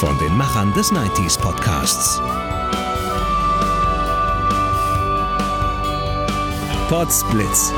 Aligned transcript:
Von 0.00 0.18
den 0.18 0.36
Machern 0.36 0.74
des 0.74 0.92
90s 0.92 1.40
Podcasts. 1.40 2.20
Podsblitz. 6.90 7.72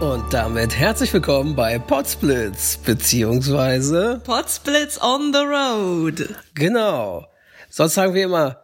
Und 0.00 0.24
damit 0.34 0.76
herzlich 0.76 1.14
willkommen 1.14 1.54
bei 1.54 1.78
Podsplits, 1.78 2.78
beziehungsweise 2.78 4.20
Podsplits 4.24 5.00
on 5.00 5.32
the 5.32 5.38
road. 5.38 6.34
Genau. 6.54 7.28
Sonst 7.70 7.94
sagen 7.94 8.12
wir 8.12 8.24
immer 8.24 8.61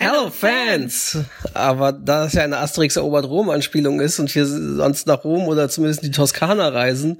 Hello 0.00 0.30
Fans! 0.30 1.18
Aber 1.54 1.90
da 1.90 2.26
es 2.26 2.34
ja 2.34 2.44
eine 2.44 2.58
Asterix 2.58 2.94
erobert 2.94 3.24
Rom-Anspielung 3.24 3.98
ist 3.98 4.20
und 4.20 4.32
wir 4.32 4.46
sonst 4.46 5.08
nach 5.08 5.24
Rom 5.24 5.48
oder 5.48 5.68
zumindest 5.68 6.04
die 6.04 6.12
Toskana 6.12 6.68
reisen, 6.68 7.18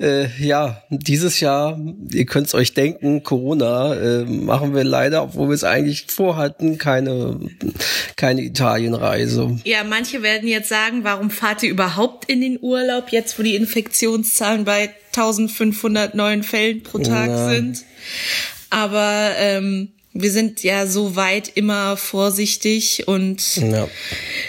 äh, 0.00 0.26
ja, 0.38 0.82
dieses 0.88 1.40
Jahr, 1.40 1.78
ihr 2.10 2.24
könnt 2.24 2.46
es 2.46 2.54
euch 2.54 2.72
denken, 2.72 3.22
Corona, 3.24 3.94
äh, 3.94 4.24
machen 4.24 4.74
wir 4.74 4.84
leider, 4.84 5.22
obwohl 5.24 5.48
wir 5.48 5.54
es 5.54 5.64
eigentlich 5.64 6.06
vorhatten, 6.08 6.78
keine, 6.78 7.38
keine 8.16 8.40
Italienreise. 8.40 9.58
Ja, 9.64 9.84
manche 9.84 10.22
werden 10.22 10.48
jetzt 10.48 10.70
sagen, 10.70 11.04
warum 11.04 11.30
fahrt 11.30 11.62
ihr 11.62 11.70
überhaupt 11.70 12.24
in 12.24 12.40
den 12.40 12.58
Urlaub, 12.62 13.10
jetzt 13.10 13.38
wo 13.38 13.42
die 13.42 13.54
Infektionszahlen 13.54 14.64
bei 14.64 14.94
1500 15.14 16.14
neuen 16.14 16.42
Fällen 16.42 16.82
pro 16.82 17.00
Tag 17.00 17.28
Ja. 17.28 17.50
sind? 17.50 17.84
Aber 18.70 19.32
ähm, 19.36 19.88
wir 20.20 20.30
sind 20.32 20.62
ja 20.64 20.86
so 20.86 21.14
weit 21.16 21.48
immer 21.54 21.96
vorsichtig 21.96 23.06
und 23.06 23.56
Ja. 23.56 23.88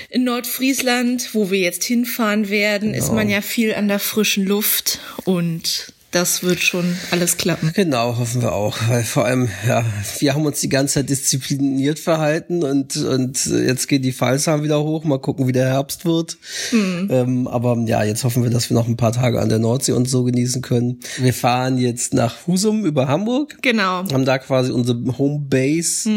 in 0.09 0.23
Nordfriesland, 0.23 1.29
wo 1.33 1.51
wir 1.51 1.59
jetzt 1.59 1.83
hinfahren 1.83 2.49
werden, 2.49 2.93
ist 2.93 3.11
man 3.13 3.29
ja 3.29 3.41
viel 3.41 3.73
an 3.75 3.87
der 3.87 3.99
frischen 3.99 4.45
Luft 4.45 4.99
und 5.25 5.93
das 6.11 6.43
wird 6.43 6.59
schon 6.59 6.95
alles 7.11 7.38
klappen. 7.38 7.71
Genau, 7.73 8.17
hoffen 8.17 8.41
wir 8.41 8.53
auch. 8.53 8.77
Weil 8.88 9.03
vor 9.03 9.25
allem, 9.25 9.47
ja, 9.67 9.83
wir 10.19 10.33
haben 10.33 10.45
uns 10.45 10.59
die 10.59 10.69
ganze 10.69 10.95
Zeit 10.95 11.09
diszipliniert 11.09 11.99
verhalten 11.99 12.63
und, 12.63 12.97
und 12.97 13.45
jetzt 13.45 13.88
gehen 13.88 14.02
die 14.02 14.11
Fallzahlen 14.11 14.63
wieder 14.63 14.83
hoch. 14.83 15.03
Mal 15.03 15.19
gucken, 15.19 15.47
wie 15.47 15.52
der 15.52 15.69
Herbst 15.69 16.05
wird. 16.05 16.37
Ähm, 16.71 17.47
aber 17.47 17.77
ja, 17.85 18.03
jetzt 18.03 18.23
hoffen 18.23 18.43
wir, 18.43 18.49
dass 18.49 18.69
wir 18.69 18.75
noch 18.75 18.87
ein 18.87 18.97
paar 18.97 19.11
Tage 19.11 19.39
an 19.39 19.49
der 19.49 19.59
Nordsee 19.59 19.91
und 19.91 20.09
so 20.09 20.23
genießen 20.23 20.61
können. 20.61 20.99
Wir 21.17 21.33
fahren 21.33 21.77
jetzt 21.77 22.13
nach 22.13 22.47
Husum 22.47 22.85
über 22.85 23.07
Hamburg. 23.07 23.57
Genau. 23.61 24.03
Haben 24.11 24.25
da 24.25 24.39
quasi 24.39 24.71
unsere 24.71 24.99
Homebase 25.17 26.09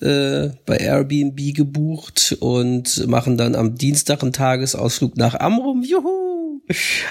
äh, 0.00 0.50
bei 0.66 0.76
Airbnb 0.76 1.54
gebucht 1.54 2.36
und 2.40 3.06
machen 3.06 3.38
dann 3.38 3.54
am 3.54 3.76
Dienstag 3.76 4.22
einen 4.22 4.32
Tagesausflug 4.32 5.16
nach 5.16 5.34
Amrum. 5.40 5.82
Juhu! 5.82 6.31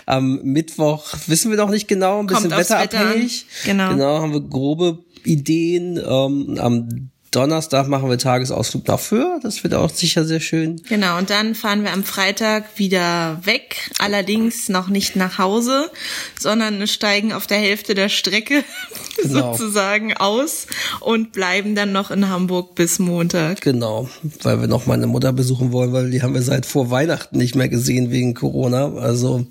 Am 0.05 0.41
Mittwoch 0.43 1.13
wissen 1.27 1.51
wir 1.51 1.57
noch 1.57 1.69
nicht 1.69 1.87
genau, 1.87 2.19
ein 2.19 2.27
bisschen 2.27 2.51
aufs 2.53 2.69
Wetter 2.69 2.81
wetterabhängig. 2.81 3.45
Genau. 3.65 3.89
Genau, 3.91 4.19
haben 4.19 4.33
wir 4.33 4.41
grobe 4.41 4.99
Ideen. 5.23 5.97
Ähm, 5.97 6.57
am 6.59 7.10
Donnerstag 7.31 7.87
machen 7.87 8.09
wir 8.09 8.17
Tagesausflug 8.17 8.85
nach 8.89 8.99
Föhr. 8.99 9.39
Das 9.41 9.63
wird 9.63 9.73
auch 9.73 9.89
sicher 9.89 10.25
sehr 10.25 10.41
schön. 10.41 10.81
Genau, 10.89 11.17
und 11.17 11.29
dann 11.29 11.55
fahren 11.55 11.83
wir 11.83 11.93
am 11.93 12.03
Freitag 12.03 12.65
wieder 12.77 13.39
weg, 13.45 13.89
allerdings 13.99 14.67
noch 14.67 14.89
nicht 14.89 15.15
nach 15.15 15.37
Hause, 15.37 15.89
sondern 16.37 16.85
steigen 16.87 17.31
auf 17.31 17.47
der 17.47 17.57
Hälfte 17.59 17.95
der 17.95 18.09
Strecke 18.09 18.65
Genau. 19.21 19.53
sozusagen 19.53 20.13
aus 20.17 20.67
und 20.99 21.31
bleiben 21.31 21.73
dann 21.73 21.93
noch 21.93 22.11
in 22.11 22.27
Hamburg 22.27 22.75
bis 22.75 22.99
Montag. 22.99 23.61
Genau, 23.61 24.09
weil 24.41 24.59
wir 24.59 24.67
noch 24.67 24.85
meine 24.85 25.07
Mutter 25.07 25.31
besuchen 25.31 25.71
wollen, 25.71 25.93
weil 25.93 26.11
die 26.11 26.21
haben 26.21 26.33
wir 26.33 26.41
seit 26.41 26.65
vor 26.65 26.89
Weihnachten 26.91 27.37
nicht 27.37 27.55
mehr 27.55 27.69
gesehen 27.69 28.11
wegen 28.11 28.33
Corona. 28.33 28.93
Also 28.95 29.45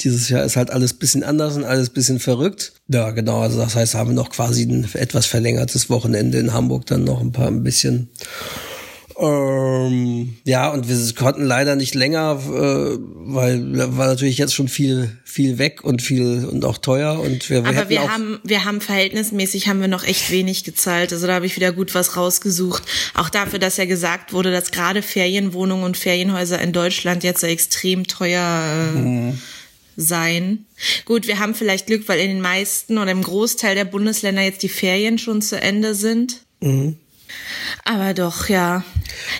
dieses 0.00 0.30
Jahr 0.30 0.44
ist 0.44 0.56
halt 0.56 0.70
alles 0.70 0.94
bisschen 0.94 1.22
anders 1.22 1.56
und 1.56 1.64
alles 1.64 1.90
bisschen 1.90 2.18
verrückt. 2.18 2.72
Ja, 2.88 3.10
genau. 3.10 3.40
Also 3.40 3.58
das 3.58 3.74
heißt, 3.74 3.94
haben 3.94 4.10
wir 4.10 4.14
noch 4.14 4.30
quasi 4.30 4.62
ein 4.62 4.88
etwas 4.94 5.26
verlängertes 5.26 5.90
Wochenende 5.90 6.38
in 6.38 6.52
Hamburg 6.52 6.86
dann 6.86 7.04
noch 7.04 7.20
ein 7.20 7.32
paar 7.32 7.48
ein 7.48 7.64
bisschen. 7.64 8.10
Ähm, 9.18 10.36
ja, 10.44 10.68
und 10.68 10.88
wir 10.88 11.14
konnten 11.14 11.42
leider 11.42 11.74
nicht 11.74 11.94
länger, 11.94 12.38
äh, 12.38 12.98
weil 12.98 13.96
war 13.96 14.08
natürlich 14.08 14.36
jetzt 14.36 14.54
schon 14.54 14.68
viel, 14.68 15.16
viel 15.24 15.56
weg 15.56 15.82
und 15.84 16.02
viel 16.02 16.44
und 16.44 16.66
auch 16.66 16.76
teuer 16.76 17.18
und 17.18 17.48
wir, 17.48 17.64
wir 17.64 17.70
Aber 17.70 17.88
wir 17.88 18.12
haben, 18.12 18.38
wir 18.44 18.66
haben 18.66 18.82
verhältnismäßig 18.82 19.68
haben 19.68 19.80
wir 19.80 19.88
noch 19.88 20.04
echt 20.04 20.30
wenig 20.30 20.64
gezahlt. 20.64 21.14
Also 21.14 21.26
da 21.26 21.34
habe 21.34 21.46
ich 21.46 21.56
wieder 21.56 21.72
gut 21.72 21.94
was 21.94 22.16
rausgesucht. 22.16 22.82
Auch 23.14 23.30
dafür, 23.30 23.58
dass 23.58 23.78
ja 23.78 23.86
gesagt 23.86 24.34
wurde, 24.34 24.52
dass 24.52 24.70
gerade 24.70 25.00
Ferienwohnungen 25.00 25.84
und 25.84 25.96
Ferienhäuser 25.96 26.60
in 26.60 26.72
Deutschland 26.72 27.24
jetzt 27.24 27.40
so 27.40 27.46
extrem 27.46 28.06
teuer 28.06 28.92
äh, 28.94 28.98
Mhm. 28.98 29.38
Sein. 29.96 30.66
Gut, 31.04 31.26
wir 31.26 31.38
haben 31.38 31.54
vielleicht 31.54 31.86
Glück, 31.86 32.08
weil 32.08 32.20
in 32.20 32.28
den 32.28 32.40
meisten 32.40 32.98
oder 32.98 33.10
im 33.10 33.22
Großteil 33.22 33.74
der 33.74 33.84
Bundesländer 33.84 34.42
jetzt 34.42 34.62
die 34.62 34.68
Ferien 34.68 35.18
schon 35.18 35.42
zu 35.42 35.60
Ende 35.60 35.94
sind. 35.94 36.42
Aber 37.84 38.14
doch, 38.14 38.48
ja. 38.48 38.84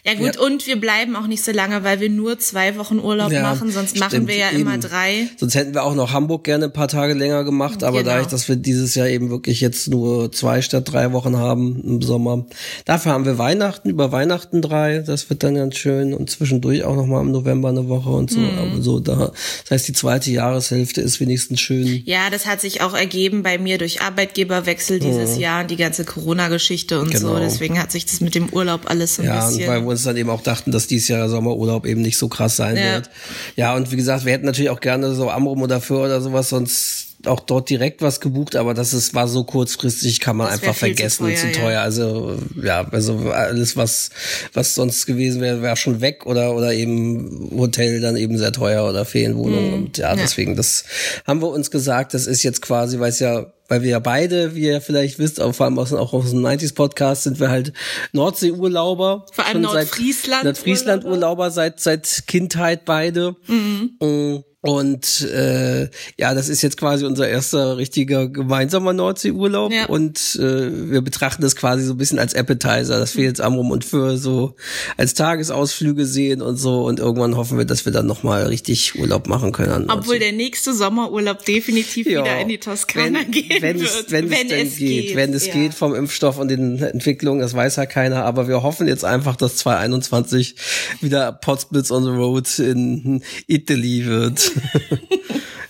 Ja 0.04 0.14
gut, 0.14 0.20
Mhm. 0.20 0.32
Ja. 0.34 0.40
und 0.40 0.66
wir 0.66 0.80
bleiben 0.80 1.16
auch 1.16 1.26
nicht 1.26 1.44
so 1.44 1.52
lange, 1.52 1.82
weil 1.84 2.00
wir 2.00 2.08
nur 2.08 2.38
zwei 2.38 2.76
Wochen 2.78 2.98
Urlaub 2.98 3.30
Ja, 3.32 3.42
machen, 3.42 3.70
sonst 3.70 3.98
machen 3.98 4.10
stimmt, 4.10 4.28
wir 4.28 4.36
ja 4.36 4.48
immer 4.50 4.74
eben. 4.74 4.80
drei. 4.80 5.28
Sonst 5.36 5.54
hätten 5.54 5.74
wir 5.74 5.82
auch 5.82 5.94
noch 5.94 6.12
Hamburg 6.12 6.44
gerne 6.44 6.66
ein 6.66 6.72
paar 6.72 6.88
Tage 6.88 7.12
länger 7.14 7.44
gemacht, 7.44 7.82
aber 7.82 7.98
Genau. 7.98 8.10
dadurch, 8.12 8.28
dass 8.28 8.48
wir 8.48 8.56
dieses 8.56 8.94
Jahr 8.94 9.08
eben 9.08 9.28
wirklich 9.30 9.60
jetzt 9.60 9.88
nur 9.88 10.30
zwei 10.32 10.62
statt 10.62 10.90
drei 10.90 11.12
Wochen 11.12 11.36
haben 11.36 11.82
im 11.84 12.02
Sommer. 12.02 12.46
Dafür 12.84 13.12
haben 13.12 13.24
wir 13.24 13.38
Weihnachten, 13.38 13.90
über 13.90 14.12
Weihnachten 14.12 14.62
drei, 14.62 15.00
das 15.00 15.28
wird 15.28 15.42
dann 15.42 15.56
ganz 15.56 15.76
schön 15.76 16.14
und 16.14 16.30
zwischendurch 16.30 16.84
auch 16.84 16.96
noch 16.96 17.06
mal 17.06 17.20
im 17.20 17.32
November 17.32 17.68
eine 17.68 17.88
Woche 17.88 18.10
und 18.10 18.30
so. 18.30 18.38
Mhm. 18.40 18.58
Aber 18.58 18.82
so 18.82 19.00
da, 19.00 19.32
das 19.62 19.70
heißt, 19.70 19.88
die 19.88 19.92
zweite 19.92 20.30
Jahreshälfte 20.30 21.00
ist 21.00 21.20
wenigstens 21.20 21.60
schön. 21.60 22.02
Ja, 22.06 22.30
das 22.30 22.46
hat 22.46 22.60
sich 22.60 22.80
auch 22.80 22.94
ergeben 22.94 23.42
bei 23.42 23.58
mir 23.58 23.76
durch 23.78 24.00
Arbeitgeberwechsel 24.00 25.00
dieses 25.00 25.36
Jahr 25.38 25.62
und 25.62 25.70
die 25.70 25.76
ganze 25.76 26.04
Corona-Geschichte 26.04 26.98
und 27.00 27.08
Mhm. 27.08 27.12
Genau. 27.12 27.34
so. 27.34 27.38
Deswegen 27.40 27.78
hat 27.86 27.92
sich 27.92 28.04
das 28.04 28.20
mit 28.20 28.34
dem 28.34 28.48
Urlaub 28.50 28.90
alles 28.90 29.14
so 29.14 29.22
ein 29.22 29.28
Ja, 29.28 29.46
bisschen. 29.48 29.68
weil 29.68 29.80
wir 29.82 29.86
uns 29.88 30.02
dann 30.02 30.16
eben 30.16 30.28
auch 30.28 30.40
dachten, 30.42 30.72
dass 30.72 30.88
dieses 30.88 31.06
Jahr 31.06 31.28
Sommerurlaub 31.28 31.86
eben 31.86 32.02
nicht 32.02 32.18
so 32.18 32.26
krass 32.28 32.56
sein 32.56 32.76
Ja. 32.76 32.94
wird. 32.94 33.10
Ja, 33.54 33.74
und 33.76 33.92
wie 33.92 33.96
gesagt, 33.96 34.24
wir 34.24 34.32
hätten 34.32 34.44
natürlich 34.46 34.70
auch 34.70 34.80
gerne 34.80 35.14
so 35.14 35.30
Amrum 35.30 35.62
oder 35.62 35.80
Föhr 35.80 36.04
oder 36.06 36.20
sowas 36.20 36.48
sonst 36.48 37.05
auch 37.28 37.40
dort 37.40 37.68
direkt 37.70 38.02
was 38.02 38.20
gebucht, 38.20 38.56
aber 38.56 38.74
das 38.74 38.94
ist, 38.94 39.14
war 39.14 39.28
so 39.28 39.44
kurzfristig, 39.44 40.20
kann 40.20 40.36
man 40.36 40.46
Das 40.48 40.54
einfach 40.62 40.74
viel 40.74 40.94
zu 40.94 40.96
vergessen, 40.96 41.24
teuer, 41.26 41.36
zu 41.36 41.46
ja. 41.46 41.52
teuer. 41.52 41.80
Also 41.80 42.38
ja, 42.62 42.88
also 42.90 43.30
alles, 43.30 43.76
was, 43.76 44.10
was 44.52 44.74
sonst 44.74 45.06
gewesen 45.06 45.40
wäre, 45.40 45.62
wäre 45.62 45.76
schon 45.76 46.00
weg 46.00 46.26
oder, 46.26 46.54
oder 46.54 46.72
eben 46.72 47.50
Hotel 47.56 48.00
dann 48.00 48.16
eben 48.16 48.38
sehr 48.38 48.52
teuer 48.52 48.88
oder 48.88 49.04
Ferienwohnung. 49.04 49.72
Und 49.72 49.98
ja, 49.98 50.12
Mhm. 50.12 50.18
Ja. 50.18 50.22
deswegen, 50.24 50.56
das 50.56 50.84
haben 51.26 51.40
wir 51.42 51.48
uns 51.48 51.70
gesagt, 51.70 52.14
das 52.14 52.26
ist 52.26 52.42
jetzt 52.42 52.62
quasi, 52.62 52.98
weil 53.00 53.10
es 53.10 53.18
ja 53.20 53.52
weil 53.68 53.82
wir 53.82 53.90
ja 53.90 53.98
beide, 53.98 54.54
wie 54.54 54.60
ihr 54.66 54.80
vielleicht 54.80 55.18
wisst, 55.18 55.40
auch 55.40 55.52
vor 55.52 55.66
allem 55.66 55.76
aus, 55.80 55.92
auch 55.92 56.12
aus 56.12 56.30
dem 56.30 56.40
90s 56.40 56.72
Podcast 56.72 57.24
sind 57.24 57.40
wir 57.40 57.50
halt 57.50 57.72
Nordseeurlauber. 58.12 59.26
Vor 59.32 59.44
allem 59.44 59.62
Nordfriesland- 59.62 60.44
Nordfriesland-Urlauber 60.44 61.50
seit, 61.50 61.80
seit 61.80 62.24
Kindheit 62.28 62.84
beide. 62.84 63.34
Mm. 63.48 64.40
Und 64.68 65.22
äh, 65.22 65.88
ja, 66.18 66.34
das 66.34 66.48
ist 66.48 66.62
jetzt 66.62 66.76
quasi 66.76 67.04
unser 67.04 67.28
erster 67.28 67.76
richtiger 67.76 68.28
gemeinsamer 68.28 68.92
Nordseeurlaub 68.92 69.72
Ja. 69.72 69.86
und 69.86 70.36
äh, 70.40 70.90
wir 70.90 71.00
betrachten 71.02 71.42
das 71.42 71.56
quasi 71.56 71.84
so 71.84 71.94
ein 71.94 71.98
bisschen 71.98 72.18
als 72.18 72.34
Appetizer, 72.34 72.98
dass 72.98 73.16
wir 73.16 73.24
jetzt 73.24 73.40
Amrum 73.40 73.70
und 73.70 73.84
Föhr 73.84 74.16
so 74.18 74.54
als 74.96 75.14
Tagesausflüge 75.14 76.06
sehen 76.06 76.42
und 76.42 76.56
so 76.56 76.84
und 76.84 76.98
irgendwann 77.00 77.36
hoffen 77.36 77.58
wir, 77.58 77.64
dass 77.64 77.84
wir 77.84 77.92
dann 77.92 78.06
nochmal 78.06 78.46
richtig 78.46 78.98
Urlaub 78.98 79.26
machen 79.28 79.52
können. 79.52 79.90
Obwohl 79.90 80.18
der 80.18 80.32
nächste 80.32 80.74
Sommerurlaub 80.74 81.44
definitiv 81.44 82.06
Ja, 82.06 82.22
wieder 82.22 82.40
in 82.40 82.48
die 82.48 82.58
Toskana 82.58 83.20
wenn, 83.20 83.30
gehen 83.30 83.62
wenn 83.62 83.80
wird. 83.80 83.90
Es, 83.90 84.10
wenn, 84.10 84.32
es 84.32 84.48
denn 84.48 84.74
geht, 84.74 85.16
wenn 85.16 85.32
es 85.34 85.46
ja. 85.46 85.52
geht 85.52 85.74
vom 85.74 85.94
Impfstoff 85.94 86.38
und 86.38 86.48
den 86.48 86.78
Entwicklungen, 86.82 87.40
das 87.40 87.54
weiß 87.54 87.76
ja 87.76 87.86
keiner, 87.86 88.24
aber 88.24 88.48
wir 88.48 88.62
hoffen 88.62 88.86
jetzt 88.86 89.04
einfach, 89.04 89.36
dass 89.36 89.56
2021 89.56 90.56
wieder 91.00 91.32
Potsblitz 91.32 91.90
on 91.90 92.04
the 92.04 92.10
Road 92.10 92.58
in 92.58 93.22
Italy 93.46 94.06
wird. 94.06 94.52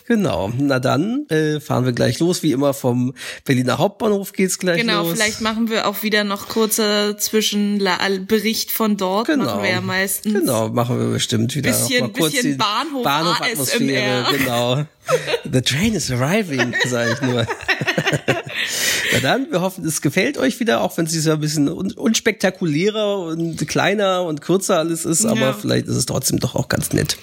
Genau, 0.09 0.53
na 0.57 0.79
dann 0.79 1.27
äh, 1.31 1.59
fahren 1.59 1.85
wir 1.85 1.93
gleich 1.93 2.21
los. 2.21 2.45
Wie 2.45 2.53
immer 2.53 2.75
vom 2.75 3.13
Berliner 3.45 3.79
Hauptbahnhof 3.79 4.33
geht's 4.33 4.57
gleich 4.59 4.81
Genau, 4.81 5.03
los. 5.03 5.15
vielleicht 5.15 5.41
machen 5.41 5.69
wir 5.69 5.89
auch 5.89 6.05
wieder 6.05 6.23
noch 6.23 6.47
kurze 6.49 7.17
Zwischenbericht 7.19 8.71
von 8.71 8.97
dort. 8.97 9.27
Genau. 9.27 9.47
Machen 9.47 9.63
wir 9.65 9.71
ja 9.71 9.81
meistens. 9.81 10.33
Genau, 10.33 10.69
machen 10.69 11.01
wir 11.01 11.09
bestimmt 11.09 11.57
wieder. 11.57 11.71
Bisschen- 11.73 12.03
mal 12.05 12.13
kurz 12.13 12.33
bisschen 12.35 12.57
Bahnhof 12.57 13.03
Bahnhofatmosphäre, 13.03 14.25
ASMR. 14.27 14.39
genau. 14.39 14.85
The 15.51 15.61
train 15.63 15.95
is 15.95 16.11
arriving, 16.11 16.75
sage 16.89 17.13
ich 17.15 17.21
nur. 17.23 17.47
Na 19.13 19.19
dann, 19.21 19.51
wir 19.51 19.61
hoffen, 19.61 19.85
es 19.87 20.03
gefällt 20.03 20.37
euch 20.39 20.59
wieder, 20.61 20.81
auch 20.81 20.97
wenn 20.99 21.07
es 21.07 21.25
ja 21.25 21.35
ein 21.35 21.41
bisschen 21.41 21.69
un 21.69 21.93
unspektakulärer 21.93 23.19
und 23.21 23.67
kleiner 23.69 24.25
und 24.25 24.41
kürzer 24.41 24.79
alles 24.79 25.05
ist, 25.05 25.25
aber 25.25 25.41
Ja. 25.41 25.53
vielleicht 25.53 25.87
ist 25.87 25.97
es 25.97 26.07
trotzdem 26.07 26.41
doch 26.41 26.55
auch 26.55 26.69
ganz 26.69 26.93
nett. 26.93 27.17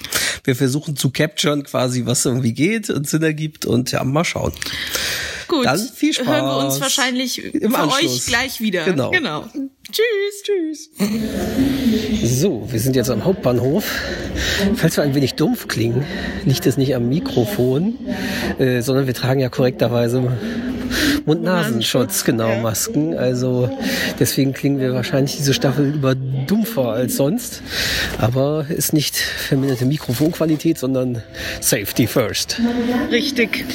Wir 0.44 0.56
versuchen 0.56 0.96
zu 0.96 1.10
capturen 1.10 1.64
quasi, 1.64 2.06
was 2.06 2.26
irgendwie 2.26 2.54
geht 2.54 2.90
und 2.90 3.08
Sinn 3.10 3.24
ergibt 3.24 3.66
und 3.66 3.92
ja, 3.92 4.04
mal 4.04 4.24
schauen. 4.24 4.54
Gut. 5.48 5.66
Dann 5.66 5.80
viel 5.80 6.14
Spaß. 6.14 6.28
Hören 6.28 6.46
wir 6.46 6.58
uns 6.66 6.82
wahrscheinlich 6.82 7.54
Im 7.54 7.72
für 7.72 7.80
Anschluss. 7.80 8.04
euch 8.04 8.26
gleich 8.26 8.62
wieder. 8.62 8.86
Genau. 8.86 9.12
genau. 9.12 9.46
Tschüss. 9.92 10.44
Tschüss. 10.44 12.40
So, 12.40 12.68
wir 12.72 12.80
sind 12.80 12.96
jetzt 12.96 13.10
am 13.10 13.26
Hauptbahnhof. 13.26 13.84
Falls 14.76 14.98
wir 14.98 15.04
ein 15.04 15.14
wenig 15.14 15.36
dumpf 15.36 15.68
klingen, 15.68 16.06
liegt 16.46 16.66
es 16.66 16.78
nicht 16.78 16.96
am 16.96 17.10
Mikrofon, 17.10 17.96
äh, 18.60 18.82
sondern 18.82 19.08
wir 19.08 19.14
tragen 19.14 19.40
ja 19.40 19.50
korrekterweise 19.50 20.32
Mund-Nasenschutz, 21.26 22.24
genau, 22.24 22.60
Masken. 22.60 23.16
Also 23.16 23.70
deswegen 24.20 24.54
klingen 24.54 24.80
wir 24.80 24.94
wahrscheinlich 24.94 25.38
diese 25.38 25.54
Staffel 25.54 25.94
über 25.94 26.16
dumpfer 26.16 26.90
als 26.90 27.16
sonst. 27.16 27.62
Aber 28.20 28.66
ist 28.70 28.94
nicht 28.94 29.16
verminderte 29.16 29.86
Mikrofonqualität, 29.86 30.78
sondern 30.78 31.24
Safety 31.62 32.08
first. 32.08 32.60
Richtig. 33.12 33.66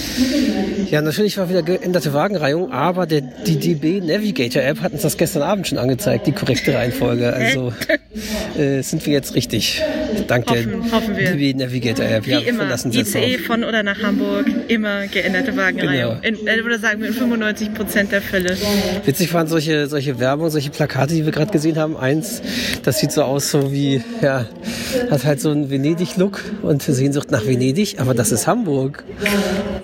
Ja, 0.90 1.02
natürlich 1.02 1.38
war 1.38 1.48
wieder 1.48 1.57
geänderte 1.62 2.12
Wagenreihung, 2.12 2.72
aber 2.72 3.06
der, 3.06 3.22
die 3.22 3.58
DB 3.58 4.00
Navigator 4.00 4.62
App 4.62 4.80
hat 4.80 4.92
uns 4.92 5.02
das 5.02 5.16
gestern 5.16 5.42
Abend 5.42 5.68
schon 5.68 5.78
angezeigt, 5.78 6.26
die 6.26 6.32
korrekte 6.32 6.74
Reihenfolge. 6.74 7.32
Also 7.32 7.72
äh, 8.58 8.82
sind 8.82 9.04
wir 9.06 9.12
jetzt 9.12 9.34
richtig. 9.34 9.82
Dank 10.26 10.48
Hoffen- 10.50 10.82
der 10.82 10.92
hoffen 10.92 11.16
wir. 11.16 11.30
DB 11.32 11.54
Navigator 11.54 12.04
App. 12.06 12.26
Wie 12.26 12.30
ja, 12.32 12.38
immer, 12.40 12.60
verlassen 12.60 12.92
Sie 12.92 13.00
es 13.00 13.14
ICE 13.14 13.38
von 13.38 13.64
oder 13.64 13.82
nach 13.82 14.02
Hamburg, 14.02 14.46
immer 14.68 15.06
geänderte 15.06 15.56
Wagenreihung. 15.56 16.20
Genau. 16.22 16.40
In, 16.40 16.46
äh, 16.46 16.62
oder 16.62 16.78
sagen 16.78 17.00
wir 17.00 17.08
in 17.08 17.14
95 17.14 17.74
Prozent 17.74 18.12
der 18.12 18.22
Fälle. 18.22 18.56
Witzig 19.04 19.32
waren 19.32 19.46
solche, 19.46 19.86
solche 19.86 20.18
Werbung, 20.18 20.50
solche 20.50 20.70
Plakate, 20.70 21.14
die 21.14 21.24
wir 21.24 21.32
gerade 21.32 21.50
gesehen 21.52 21.78
haben. 21.78 21.96
Eins, 21.96 22.42
das 22.82 22.98
sieht 23.00 23.12
so 23.12 23.22
aus, 23.22 23.50
so 23.50 23.72
wie, 23.72 24.02
ja, 24.22 24.46
hat 25.10 25.24
halt 25.24 25.40
so 25.40 25.50
einen 25.50 25.70
Venedig-Look 25.70 26.40
und 26.62 26.82
Sehnsucht 26.82 27.30
nach 27.30 27.46
Venedig, 27.46 28.00
aber 28.00 28.14
das 28.14 28.32
ist 28.32 28.46
Hamburg. 28.46 29.04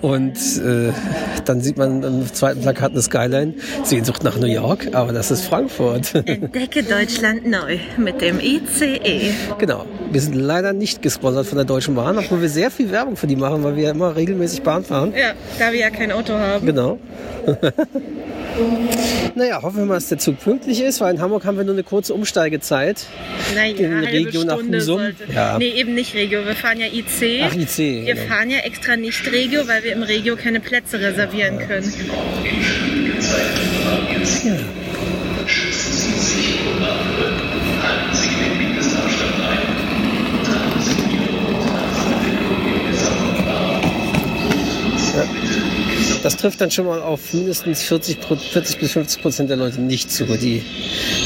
Und 0.01 0.35
äh, 0.37 0.91
dann 1.45 1.61
sieht 1.61 1.77
man 1.77 2.03
im 2.03 2.33
zweiten 2.33 2.61
Plakat 2.61 2.91
eine 2.91 3.01
Skyline, 3.01 3.53
Sehnsucht 3.83 4.23
nach 4.23 4.37
New 4.37 4.47
York, 4.47 4.89
aber 4.93 5.13
das 5.13 5.31
ist 5.31 5.45
Frankfurt. 5.45 6.13
Entdecke 6.25 6.83
Deutschland 6.83 7.45
neu 7.47 7.77
mit 7.97 8.21
dem. 8.21 8.39
ICE. 8.39 9.31
Genau. 9.57 9.85
Wir 10.11 10.21
sind 10.25 10.35
leider 10.35 10.73
nicht 10.73 11.01
gesponsert 11.01 11.47
von 11.47 11.57
der 11.57 11.65
Deutschen 11.65 11.95
Bahn, 11.95 12.17
obwohl 12.17 12.41
wir 12.41 12.49
sehr 12.49 12.69
viel 12.71 12.91
Werbung 12.91 13.15
für 13.15 13.27
die 13.27 13.35
machen, 13.35 13.63
weil 13.63 13.75
wir 13.75 13.83
ja 13.83 13.91
immer 13.91 14.15
regelmäßig 14.15 14.61
Bahn 14.63 14.83
fahren. 14.83 15.13
Ja, 15.15 15.33
da 15.57 15.71
wir 15.71 15.79
ja 15.79 15.89
kein 15.89 16.11
Auto 16.11 16.33
haben. 16.33 16.65
Genau. 16.65 16.99
naja, 19.35 19.61
hoffen 19.61 19.77
wir 19.77 19.85
mal, 19.85 19.93
dass 19.95 20.09
der 20.09 20.17
Zug 20.17 20.39
pünktlich 20.39 20.81
ist, 20.81 21.01
weil 21.01 21.13
in 21.13 21.21
Hamburg 21.21 21.45
haben 21.45 21.57
wir 21.57 21.63
nur 21.63 21.75
eine 21.75 21.83
kurze 21.83 22.13
Umsteigezeit. 22.13 23.05
Naja, 23.55 23.75
In 23.75 24.03
Regio 24.03 24.43
nach 24.43 24.57
Stunde 24.57 24.77
Husum? 24.77 25.01
Ja. 25.33 25.57
Nee, 25.57 25.69
eben 25.69 25.93
nicht 25.93 26.13
Regio. 26.15 26.45
Wir 26.45 26.55
fahren 26.55 26.79
ja 26.79 26.87
IC. 26.87 27.43
Ach, 27.43 27.55
IC, 27.55 27.77
Wir 27.77 28.15
genau. 28.15 28.27
fahren 28.27 28.49
ja 28.49 28.59
extra 28.59 28.95
nicht 28.97 29.31
Regio, 29.31 29.67
weil 29.67 29.83
wir 29.83 29.93
im 29.93 30.03
Regio 30.03 30.35
keine 30.35 30.59
Plätze 30.59 30.99
reservieren 30.99 31.59
können. 31.59 31.93
Das 34.19 34.45
trifft 46.45 46.61
dann 46.61 46.69
schon 46.69 46.85
mal 46.85 47.01
auf 47.01 47.33
mindestens 47.33 47.81
40, 47.81 48.19
Pro- 48.21 48.35
40 48.35 48.77
bis 48.77 48.91
50 48.91 49.21
Prozent 49.23 49.49
der 49.49 49.57
Leute 49.57 49.81
nicht 49.81 50.11
zu, 50.11 50.25
die 50.25 50.61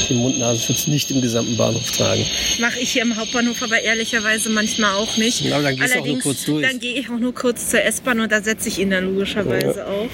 den 0.08 0.16
Mund-Nasenschutz 0.16 0.86
nicht 0.86 1.10
im 1.10 1.20
gesamten 1.20 1.58
Bahnhof 1.58 1.90
tragen. 1.90 2.24
Mache 2.58 2.78
ich 2.80 2.92
hier 2.92 3.02
im 3.02 3.14
Hauptbahnhof 3.16 3.62
aber 3.62 3.82
ehrlicherweise 3.82 4.48
manchmal 4.48 4.94
auch 4.94 5.18
nicht. 5.18 5.42
Ja, 5.42 5.56
aber 5.56 5.64
dann 5.64 5.76
gehst 5.76 5.94
du 5.94 5.98
auch 5.98 6.04
nur 6.04 6.04
Allerdings, 6.04 6.22
kurz 6.24 6.44
durch. 6.46 6.66
Dann 6.66 6.80
gehe 6.80 6.94
ich 6.94 7.10
auch 7.10 7.18
nur 7.18 7.34
kurz 7.34 7.68
zur 7.68 7.82
S-Bahn 7.84 8.20
und 8.20 8.32
da 8.32 8.40
setze 8.42 8.68
ich 8.68 8.78
ihn 8.78 8.88
dann 8.88 9.04
logischerweise 9.14 9.86
auf. 9.86 10.08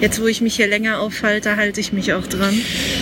Jetzt, 0.00 0.20
wo 0.22 0.26
ich 0.26 0.40
mich 0.40 0.56
hier 0.56 0.66
länger 0.68 1.00
aufhalte, 1.00 1.56
halte 1.56 1.80
ich 1.80 1.92
mich 1.92 2.14
auch 2.14 2.26
dran. 2.26 2.54